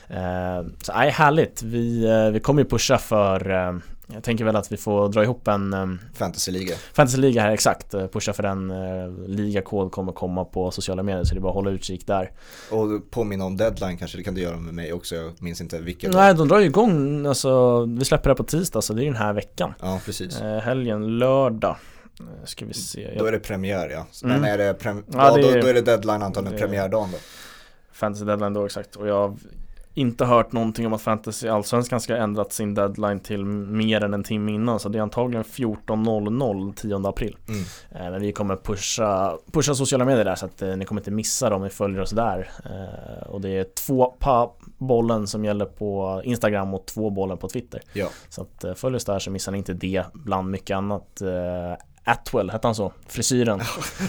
[0.08, 1.62] eh, Så nej, härligt.
[1.62, 3.50] Vi, vi kommer ju pusha för
[4.12, 6.74] Jag tänker väl att vi får dra ihop en eh, Fantasyliga.
[6.92, 11.34] Fantasyliga här exakt, eh, pusha för den eh, Ligakod kommer komma på sociala medier så
[11.34, 12.30] det är bara att hålla utkik där
[12.70, 15.78] Och påminna om deadline kanske, det kan du göra med mig också, jag minns inte
[15.80, 16.12] vilket.
[16.14, 19.10] Nej de drar ju igång, alltså vi släpper det på tisdag så det är ju
[19.10, 20.40] den här veckan Ja, precis.
[20.40, 21.76] eh, Helgen, lördag
[22.44, 24.06] Ska vi se, Då är det premiär ja.
[24.28, 24.40] Mm.
[24.40, 27.18] Men är det, prem- Ja, ja, då, är- då är det deadline antagligen premiärdagen då.
[27.92, 29.38] Fantasy deadline då exakt och jag
[29.96, 34.14] inte hört någonting om att Fantasy Allsvenskan ska ha ändrat sin deadline till mer än
[34.14, 37.60] en timme innan så det är antagligen 14.00 10 april Mm.
[37.90, 41.10] Eh, Men vi kommer pusha, pusha sociala medier där så att eh, ni kommer inte
[41.10, 42.50] missa dem, ni följer oss där.
[42.64, 47.48] Eh, och det är två pa bollen som gäller på Instagram och två bollen på
[47.48, 47.80] Twitter.
[47.92, 51.22] Ja, Så att följ oss där så missar ni inte det bland mycket annat.
[52.06, 52.92] Atwell, hette han så?
[53.08, 53.60] Frisyren.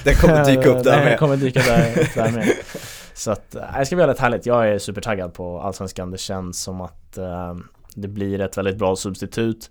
[0.03, 1.19] det kommer dyka upp där Den med.
[1.19, 2.47] kommer dyka där, där med.
[3.13, 4.45] Så att eh, det ska bli väldigt härligt.
[4.45, 6.11] Jag är supertaggad på Allsvenskan.
[6.11, 7.55] Det känns som att eh,
[7.95, 9.69] det blir ett väldigt bra substitut.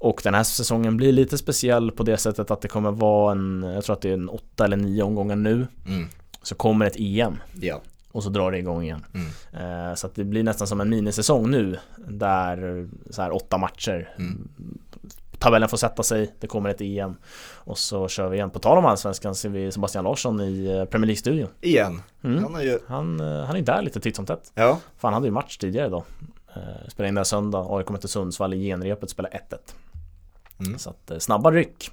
[0.00, 3.62] Och den här säsongen blir lite speciell på det sättet att det kommer vara en,
[3.74, 5.66] jag tror att det är en åtta eller nio omgångar nu.
[5.86, 6.08] Mm.
[6.42, 7.80] Så kommer ett EM Ja.
[8.12, 9.04] och så drar det igång igen.
[9.14, 9.88] Mm.
[9.88, 11.76] Eh, Så att det blir nästan som en minisäsong nu
[12.08, 14.48] där så här åtta matcher Mm.
[15.38, 17.16] Tabellen får sätta sig, det kommer ett EM
[17.54, 18.50] och så kör vi igen.
[18.50, 21.48] På tal om Allsvenskan ser vi Sebastian Larsson i eh, Premier League-studion.
[21.60, 22.02] Igen.
[22.24, 22.42] Mm.
[22.42, 24.52] Han är ju, Han, eh, han är där lite titt som tätt.
[24.54, 26.02] ja, För han hade ju match tidigare idag.
[26.56, 29.58] Eh, Spelade in där söndag, AIK kommer till Sundsvall i genrepet, spelar 1-1.
[30.60, 30.78] Mm.
[30.78, 31.90] Så att snabba ryck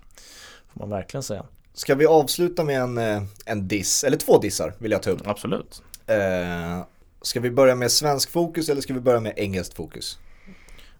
[0.74, 1.46] Får man verkligen säga.
[1.74, 2.98] Ska vi avsluta med en,
[3.46, 5.28] en diss, eller två dissar vill jag ta upp.
[5.28, 5.84] Absolut.
[6.08, 6.86] Eh,
[7.22, 10.20] ska vi börja med svensk fokus eller ska vi börja med engelskt fokus?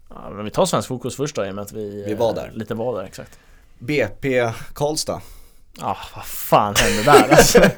[0.08, 2.28] Ja, men vi tar svensk fokus först då i och med att vi, Vi var
[2.28, 2.50] eh, där.
[2.54, 3.38] Lite var där, exakt.
[3.78, 5.20] BP Karlstad.
[5.80, 7.58] Ja, vad fan hände där alltså?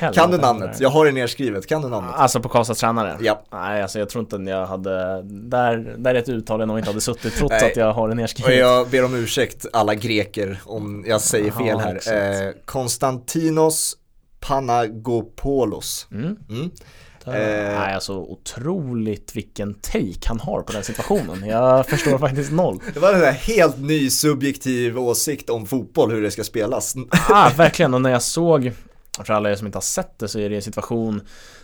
[0.00, 0.80] Jag, kan du namnet?
[0.80, 2.14] Jag har det nedskrivet, kan du namnet?
[2.14, 3.16] Alltså på Karlstads tränare?
[3.20, 3.42] Ja.
[3.50, 6.90] Nej, alltså jag tror inte jag hade Där, där är ett uttal jag nog inte
[6.90, 10.60] hade suttit trots att jag har det Och nedskrivet jag ber om ursäkt alla greker
[10.64, 12.46] om jag säger Ja, fel här.
[12.46, 13.96] Eh, Konstantinos
[14.40, 16.06] Panagopoulos.
[16.12, 16.36] mm.
[16.48, 16.70] Mm.
[17.26, 17.78] Eh, Eh.
[17.80, 21.48] Nej, alltså otroligt vilken take han har på den situationen.
[21.48, 22.80] Jag förstår faktiskt noll.
[22.94, 26.94] Det var en helt ny subjektiv åsikt om fotboll, hur det ska spelas.
[27.28, 28.72] Ah, verkligen, och när jag såg,
[29.24, 31.20] för alla er som inte har sett det så är det en situation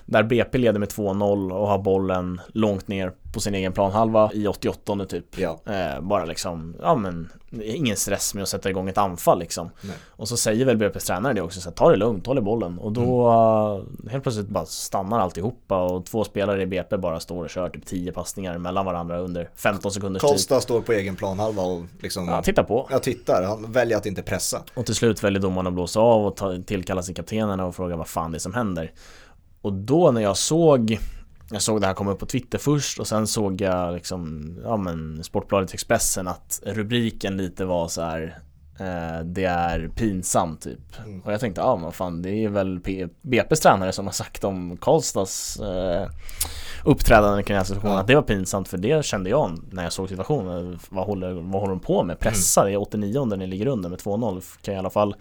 [0.07, 4.46] där BP leder med 2-0 och har bollen långt ner på sin egen planhalva i
[4.46, 5.38] 88 typ.
[5.38, 5.61] Ja.
[5.66, 7.28] Eh, bara liksom, ja men
[7.62, 9.70] ingen stress med att sätta igång ett anfall liksom.
[9.80, 9.94] Nej.
[10.09, 12.40] Och så säger väl BP's tränare det också, så här, ta det lugnt, håll i
[12.40, 12.78] bollen.
[12.78, 14.09] Och då Mm.
[14.11, 17.86] helt plötsligt bara stannar alltihopa och två spelare i BP bara står och kör typ
[17.86, 20.30] 10 passningar mellan varandra under 15 sekunders tid.
[20.30, 22.86] Karlstad står på egen planhalva och liksom Ja, titta på.
[22.90, 24.62] Jag tittar, han väljer att inte pressa.
[24.74, 27.96] Och till slut väljer domaren att blåsa av och ta, tillkalla sin kaptenerna och fråga
[27.96, 28.90] vad fan det är som händer.
[29.62, 30.98] Och då när jag såg
[31.50, 34.76] jag såg det här komma upp på Twitter först och sen såg jag liksom, ja
[34.76, 38.38] men Sportbladet Expressen att rubriken lite var så här
[39.24, 40.98] det är pinsamt typ.
[41.04, 41.20] Mm.
[41.20, 44.12] Och jag tänkte, ja men vad fan det är väl P- BP's tränare som har
[44.12, 46.08] sagt om Karlstads eh,
[46.84, 48.00] uppträdande kring den här situationen Ja.
[48.00, 50.78] att det var pinsamt för det kände jag när jag såg situationen.
[50.88, 52.18] Vad håller, vad håller de på med?
[52.18, 54.42] Pressa, det är 89 när ni ligger under med 2-0.
[54.62, 55.14] Kan i alla fall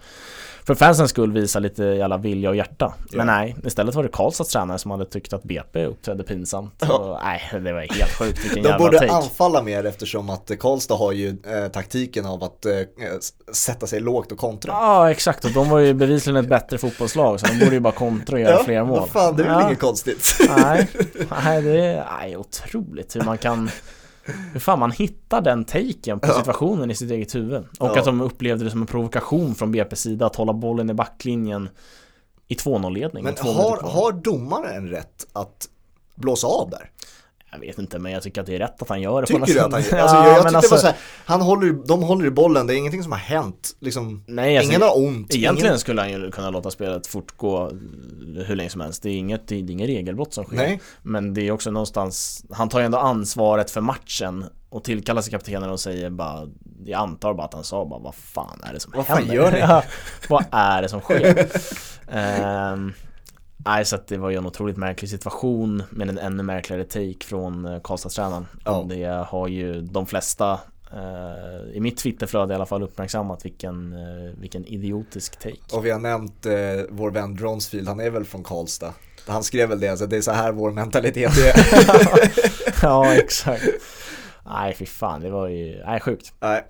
[0.64, 2.94] för fansens skull visa lite jävla vilja och hjärta.
[3.10, 3.24] Men Ja.
[3.24, 6.74] nej, istället var det Karlstads tränare som hade tyckt att BP uppträdde pinsamt.
[6.88, 6.98] Ja.
[6.98, 9.12] Och, nej, det var helt sjukt vilken De jävla borde take.
[9.12, 12.72] anfalla mer eftersom att Karlstad har ju eh, taktiken av att eh,
[13.52, 14.72] sätta sig lågt och kontra.
[14.72, 17.92] Ja exakt och de var ju bevisligen ett bättre fotbollslag så de borde ju bara
[17.92, 18.98] kontra och göra fler mål.
[18.98, 19.66] vad fan, det är väl Ja.
[19.66, 20.36] inget konstigt.
[20.56, 20.88] Nej,
[21.44, 23.70] nej det är nej, otroligt hur man kan
[24.52, 26.34] hur fan man hittar den taken på Ja.
[26.34, 27.64] situationen i sitt eget huvud.
[27.78, 27.98] Och Ja.
[27.98, 31.68] att de upplevde det som en provokation från BP's sida att hålla bollen i backlinjen
[32.48, 33.24] i 2-0-ledning.
[33.24, 35.68] Men har, har domaren rätt att
[36.14, 36.90] blåsa av där?
[37.52, 39.46] Jag vet inte men jag tycker att det är rätt att han gör det Tycker
[39.46, 41.40] du att han alltså, Ja, jag, jag men tyckte alltså, det var så här, han
[41.40, 43.76] håller, de håller i bollen, det är ingenting som har hänt.
[43.80, 45.34] Liksom, Nej, alltså, ingen har ont.
[45.34, 47.70] Egentligen ingen, skulle han ju kunna låta spelet fortgå
[48.46, 49.02] hur länge som helst.
[49.02, 50.56] Det är inget, det är inget regelbrott som sker.
[50.56, 55.22] Nej, Men det är också någonstans, han tar ju ändå ansvaret för matchen och tillkallar
[55.22, 56.48] sig kaptenen och säger bara
[56.84, 59.34] Jag antar bara att han sa bara vad fan är det som Vad fan händer?
[59.34, 59.82] gör ni?
[60.28, 61.48] Vad är det som sker?
[62.14, 62.92] Ehm,
[63.64, 67.66] Nej så det var ju en otroligt märklig situation med en ännu märkligare take från
[67.66, 68.86] eh, Karlstadstränaren Ja.
[68.88, 70.60] Det har ju de flesta
[70.92, 75.90] eh, i mitt Twitterflöde i alla fall uppmärksammat vilken, eh, vilken idiotisk take och vi
[75.90, 76.52] har nämnt eh,
[76.90, 78.94] vår vän Dronsfield, han är väl från Karlstad.
[79.26, 81.52] Han skrev väl det, alltså, det är så här vår mentalitet är.
[82.82, 83.64] Ja exakt
[84.46, 86.64] Nej fy fan det var ju, nej sjukt Nej.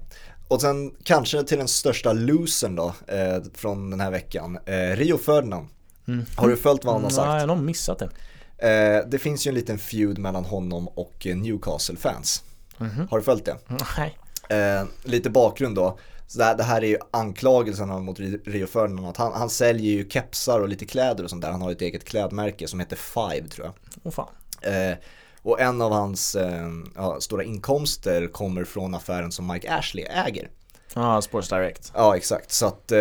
[0.49, 5.19] Och sen kanske till den största losern då, eh, från den här veckan, eh, Rio
[5.19, 5.69] Ferdinand.
[6.09, 6.25] Mm.
[6.37, 7.41] Har du följt vad han har Nej, sagt?
[7.41, 8.09] jag har missat det
[8.59, 12.43] Eh, det finns ju en liten feud mellan honom och eh, Newcastle-fans.
[12.79, 13.09] Mhm.
[13.11, 13.57] Har du följt det?
[13.99, 15.99] Nej Eh, lite bakgrund då.
[16.27, 19.07] Så det, här, det här är ju anklagelserna mot Ri- Rio Ferdinand.
[19.09, 21.51] Att han, han säljer ju kepsar och lite kläder och sånt där.
[21.51, 23.75] Han har ett eget klädmärke som heter Five tror jag.
[24.03, 24.29] Åh fan
[24.63, 24.97] Eh,
[25.43, 26.37] och en av hans
[26.97, 30.51] ja, stora inkomster kommer från affären som Mike Ashley äger.
[30.95, 32.53] Ja, Sports Direct Ja, exakt.
[32.53, 32.93] Så att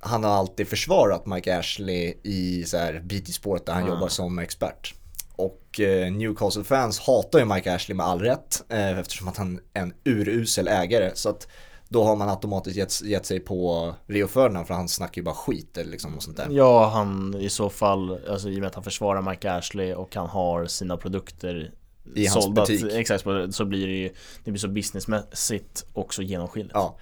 [0.00, 3.88] han har alltid försvarat Mike Ashley i så här BT Sport där han Ah.
[3.88, 4.94] jobbar som expert.
[5.36, 9.82] Och eh, Newcastle-fans hatar ju Mike Ashley med all rätt eh, eftersom att han är
[9.82, 11.10] en urusel ägare.
[11.14, 11.48] Så att
[11.88, 15.34] då har man automatiskt gett, gett sig på Rio Ferdinand för han snackar ju bara
[15.34, 16.46] skit eller liksom och sånt där.
[16.50, 20.14] Ja, han i så fall, alltså i och med att han försvarar Mike Ashley och
[20.14, 21.72] han har sina produkter
[22.14, 22.92] I hans sålda, butik.
[22.92, 24.10] Exakt, så blir det ju,
[24.44, 26.96] det blir så businessmässigt också genomskinligt Ja.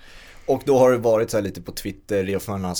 [0.47, 2.76] Och då har det varit så här lite på Twitter, Rio Ferdinand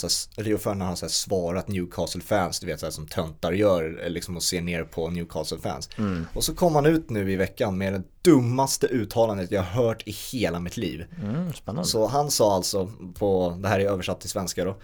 [0.85, 4.43] har, har så svarat Newcastle-fans, du vet så här, som töntar gör, eh, liksom och
[4.43, 5.89] ser ner på Newcastle-fans.
[5.97, 6.27] mm.
[6.33, 10.03] Och så kom han ut nu i veckan med det dummaste uttalandet jag har hört
[10.05, 11.05] i hela mitt liv.
[11.23, 14.77] Mm, spännande Så han sa alltså, på, det här är översatt till svenska då,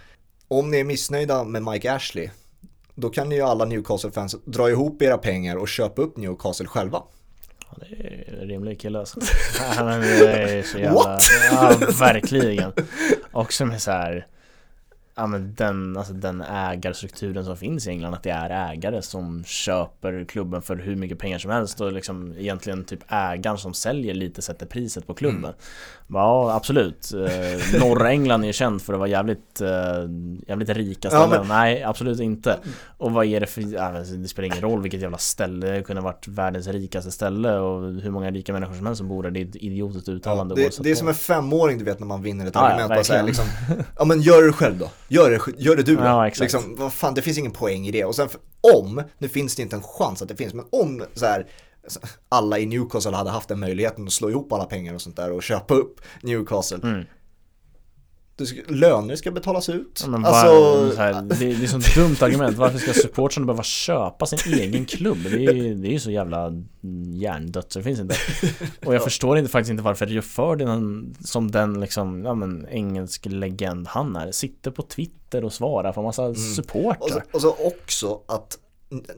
[0.48, 2.30] om ni är missnöjda med Mike Ashley,
[2.94, 7.02] då kan ni ju alla Newcastle-fans dra ihop era pengar och köpa upp Newcastle själva.
[7.80, 9.20] Det är en rimlig kille alltså
[9.78, 11.22] det är så jävla, What?
[11.52, 12.72] Ja, verkligen
[13.32, 14.26] Också med så här
[15.16, 19.44] Ja men den, alltså den ägarstrukturen som finns i England Att det är ägare som
[19.44, 24.14] köper klubben för hur mycket pengar som helst Och liksom egentligen typ ägaren som säljer
[24.14, 25.38] lite sätter priset på klubben.
[25.44, 25.54] Mm.
[26.08, 27.12] Ja absolut.
[27.12, 29.68] Eh, Norra England är ju känt för att vara jävligt eh,
[30.48, 31.48] Jävligt rika Ja, ställen.
[31.48, 32.58] Nej absolut inte.
[32.98, 35.82] Och vad är det för, ja, men det spelar ingen roll vilket jävla ställe Det
[35.82, 39.22] kunde ha varit världens rikaste ställe Och hur många rika människor som helst som bor
[39.22, 39.30] där.
[39.30, 41.98] Det är ett idiotiskt Ja, uttalande det, oavsett det är som en femåring du vet
[41.98, 42.88] när man vinner ett Ja, ja, argument.
[42.90, 43.44] bara så här, liksom,
[43.98, 44.90] ja men gör det själv då.
[45.08, 46.02] Gör det, gör det du då.
[46.02, 46.52] Ja, exakt.
[46.52, 48.04] Liksom, vad fan, det finns ingen poäng i det.
[48.04, 48.40] Och sen för,
[48.74, 51.46] om, nu finns det inte en chans att det finns, men om så här,
[52.28, 55.32] alla i Newcastle hade haft den möjligheten att slå ihop alla pengar och sånt där
[55.32, 56.78] och köpa upp Newcastle.
[56.82, 57.04] Mm.
[58.68, 60.00] Löner ska betalas ut.
[60.04, 62.56] Ja, men alltså, var, här, det, det är ett dumt argument.
[62.56, 65.18] Varför ska supportrarna behöva köpa sin egen klubb?
[65.24, 66.52] Det är, det är ju så jävla
[67.14, 68.14] hjärndött så det finns inte.
[68.86, 73.26] Och jag förstår inte, faktiskt inte varför Rio Ferdinand som den liksom, ja men engelsk
[73.26, 77.24] legend han är, sitter på Twitter och svarar på massa och, så, supportrar.
[77.32, 78.58] och så också att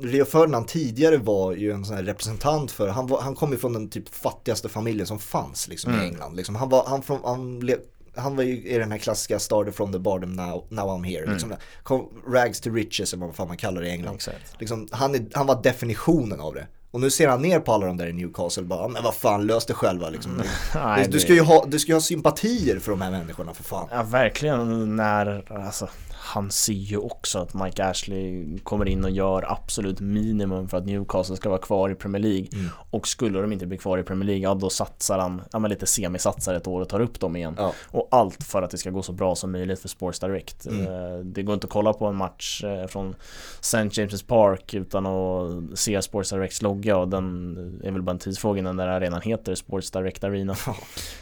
[0.01, 3.59] Rio Ferdinand tidigare var ju en sån här representant för, han, var, han kom ju
[3.59, 6.05] från den typ fattigaste familjen som fanns liksom Mm.
[6.05, 6.37] i England.
[6.37, 6.55] Liksom.
[6.55, 7.77] Han, var, han, från, han, le-
[8.17, 11.33] han var ju i den här klassiska started from the bottom now, now I'm here.
[11.33, 11.55] Liksom.
[11.83, 14.21] Kom, rags to riches eller vad fan man kallar det i England.
[14.59, 16.67] Liksom, han, är, han var definitionen av det.
[16.91, 19.15] Och nu ser han ner på alla de där i Newcastle bara, "Ja, men vad
[19.15, 20.43] fan, lös det själva liksom.
[20.75, 23.89] Nej, du, ska ju ha, du ska ha sympatier för de här människorna för fan.
[23.91, 29.53] Ja verkligen när, alltså han ser ju också att Mike Ashley kommer in och gör
[29.53, 32.69] absolut minimum för att Newcastle ska vara kvar i Premier League Mm.
[32.91, 35.71] och skulle de inte bli kvar i Premier League, ja då satsar han, ja men
[35.71, 37.55] lite semisatsar ett år och tar upp dem igen.
[37.59, 37.73] Ja.
[37.91, 40.67] Och allt för att det ska gå så bra som möjligt för Sports Direct.
[40.67, 40.81] Mm.
[40.87, 43.15] Eh, Det går inte att kolla på en match eh, från
[43.61, 43.79] St.
[43.79, 48.59] James' Park utan att se Sports Directs logga och den är väl bara en tidsfråga
[48.59, 50.57] innan den där arenan heter Sports Direct Arena.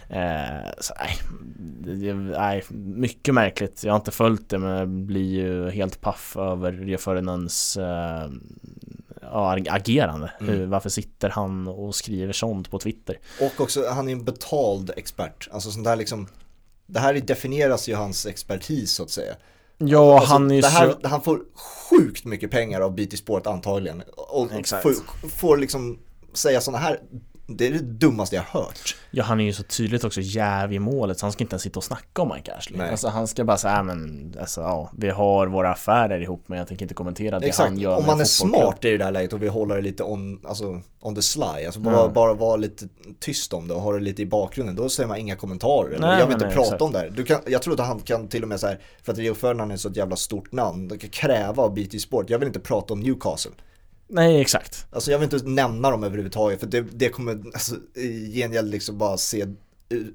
[0.08, 1.18] Eh, så, nej,
[1.80, 3.84] det, nej, mycket märkligt.
[3.84, 8.30] Jag har inte följt det men jag blir ju helt paff över Rio Ferdinands eh,
[9.68, 10.32] agerande.
[10.40, 10.70] Mm.
[10.70, 13.18] Varför sitter han och skriver sånt på Twitter?
[13.40, 15.48] Och också, han är en betald expert.
[15.52, 16.28] Alltså sånt där liksom,
[16.86, 19.34] det här definieras ju hans expertis så att säga.
[19.78, 21.08] Ja, Alltså, han är ju det här, så...
[21.08, 21.40] Han får
[21.90, 24.02] sjukt mycket pengar av BT Sport antagligen.
[24.16, 24.82] Och Exakt.
[24.82, 25.98] får, får liksom
[26.32, 27.00] säga sådana här,
[27.46, 28.96] det är det dummaste jag har hört.
[29.10, 31.62] Ja, han är ju så tydligt också jäv i målet så han ska inte ens
[31.62, 32.78] sitta och snacka om Mike Ashley.
[32.78, 32.90] Nej.
[32.90, 36.58] Alltså han ska bara säga, "Ja, men alltså ja, vi har våra affärer ihop men
[36.58, 39.04] jag tänker inte kommentera det Exakt, han gör om man är fotbollsklubb." smart i det
[39.04, 42.12] här läget och vill hålla det lite on, alltså, on the sly, alltså bara, Mm.
[42.12, 42.88] bara vara lite
[43.20, 45.98] tyst om det och ha det lite i bakgrunden, då säger man inga kommentarer.
[46.00, 46.82] Nej, jag vill nej, inte nej, prata exakt.
[46.82, 47.10] om det här.
[47.10, 49.34] Du kan, jag tror att han kan till och med så här, för att Rio
[49.34, 52.94] Ferdinand är så ett jävla stort namn, kräva av BT Sport, jag vill inte prata
[52.94, 53.52] om Newcastle.
[54.08, 54.86] Nej, exakt.
[54.90, 58.98] Alltså jag vill inte nämna dem överhuvudtaget för det, det kommer alltså, i gengäld liksom
[58.98, 59.46] bara se,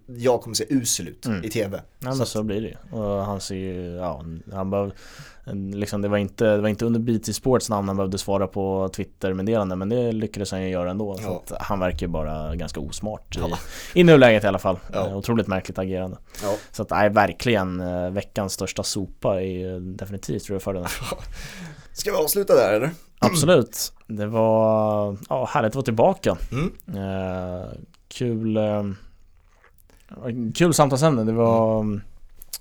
[0.06, 1.44] jag kommer se usel ut Mm.
[1.44, 1.70] i tv.
[1.78, 2.96] Nej men Så så blir det.
[2.98, 4.24] Och han ser ju, ja,
[4.54, 4.92] han behöv,
[5.74, 8.90] liksom, det, var inte, det var inte under BT Sports namn han behövde svara på
[8.96, 11.18] Twitter-meddelanden men det lyckades han ju göra ändå.
[11.18, 11.44] Så Ja.
[11.56, 13.58] att han verkar ju bara ganska osmart i, Ja.
[13.94, 14.80] i nuläget i alla fall.
[14.94, 15.08] Ja.
[15.08, 16.18] Eh, Otroligt märkligt agerande.
[16.44, 16.56] Ja.
[16.72, 20.92] Så att nej, verkligen eh, veckans största sopa är definitivt tror jag för den här.
[21.94, 22.90] Ska vi avsluta där eller?
[23.20, 23.94] Absolut.
[24.08, 26.38] Det var ja, härligt att vara tillbaka.
[26.52, 26.72] Mm.
[26.88, 27.66] Eh,
[28.08, 28.84] kul eh,
[30.56, 31.24] Kul samtalsämne.
[31.24, 31.86] Det var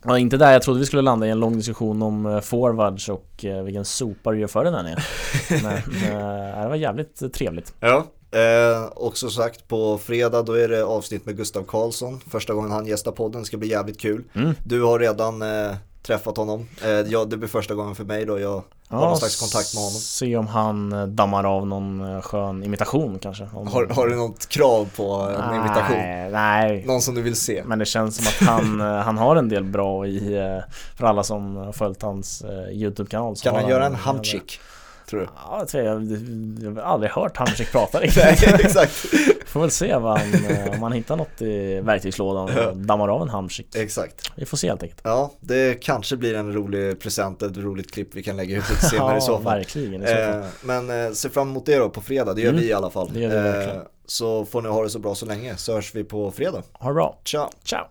[0.03, 3.09] var inte där jag trodde vi skulle landa i en lång diskussion om eh, forwards
[3.09, 5.05] och eh, vilken sopa du gör för den här är.
[5.63, 7.75] Men eh, det var jävligt trevligt.
[7.81, 8.07] Ja.
[8.31, 12.21] Eh, och som sagt på fredag då är det avsnitt med Gustav Karlsson.
[12.31, 14.25] Första gången han gästar podden, ska bli jävligt kul.
[14.35, 14.55] Mm.
[14.65, 15.43] Du har redan
[16.09, 16.67] träffat honom.
[16.85, 18.41] Eh, ja, det blir första gången för mig då.
[18.41, 19.99] Jag har någon slags kontakt med honom.
[20.01, 23.45] Se om han eh, dammar av någon eh, skön imitation kanske.
[23.45, 25.97] Har, har du något krav på en invitation?
[25.97, 26.85] Nej, nej.
[26.87, 27.63] Någon som du vill se?
[27.67, 30.21] Men det känns som att han, han har en del bra i,
[30.97, 33.37] för alla som har följt hans YouTube-kanal.
[33.37, 34.61] Kan han göra en jävla- hamchick?
[35.11, 35.27] Tror du?
[35.37, 36.03] Ja, jag tror jag,
[36.63, 38.61] jag har aldrig hört Hamsik prata Nej, riktigt.
[38.61, 38.93] exakt.
[39.47, 42.67] Får väl se vad han, eh, om han hittar något i verktygslådan Ja.
[42.69, 43.77] och dammar av en Hamsik.
[43.77, 44.31] Exakt.
[44.37, 45.01] Vi får se helt enkelt.
[45.05, 48.85] Ja, det kanske blir en rolig present, ett roligt klipp vi kan lägga ut lite
[48.85, 49.45] senare i så fall.
[49.45, 50.39] verkligen i så fall.
[50.41, 52.61] Eh, men eh, se fram emot det då på fredag, det gör Mm.
[52.63, 53.11] vi i alla fall.
[53.13, 53.83] Det gör vi verkligen.
[54.07, 56.63] så får ni ha det så bra så länge, så hörs vi på fredag.
[56.73, 57.19] Ha det bra.
[57.25, 57.51] Ciao!
[57.65, 57.85] Ciao!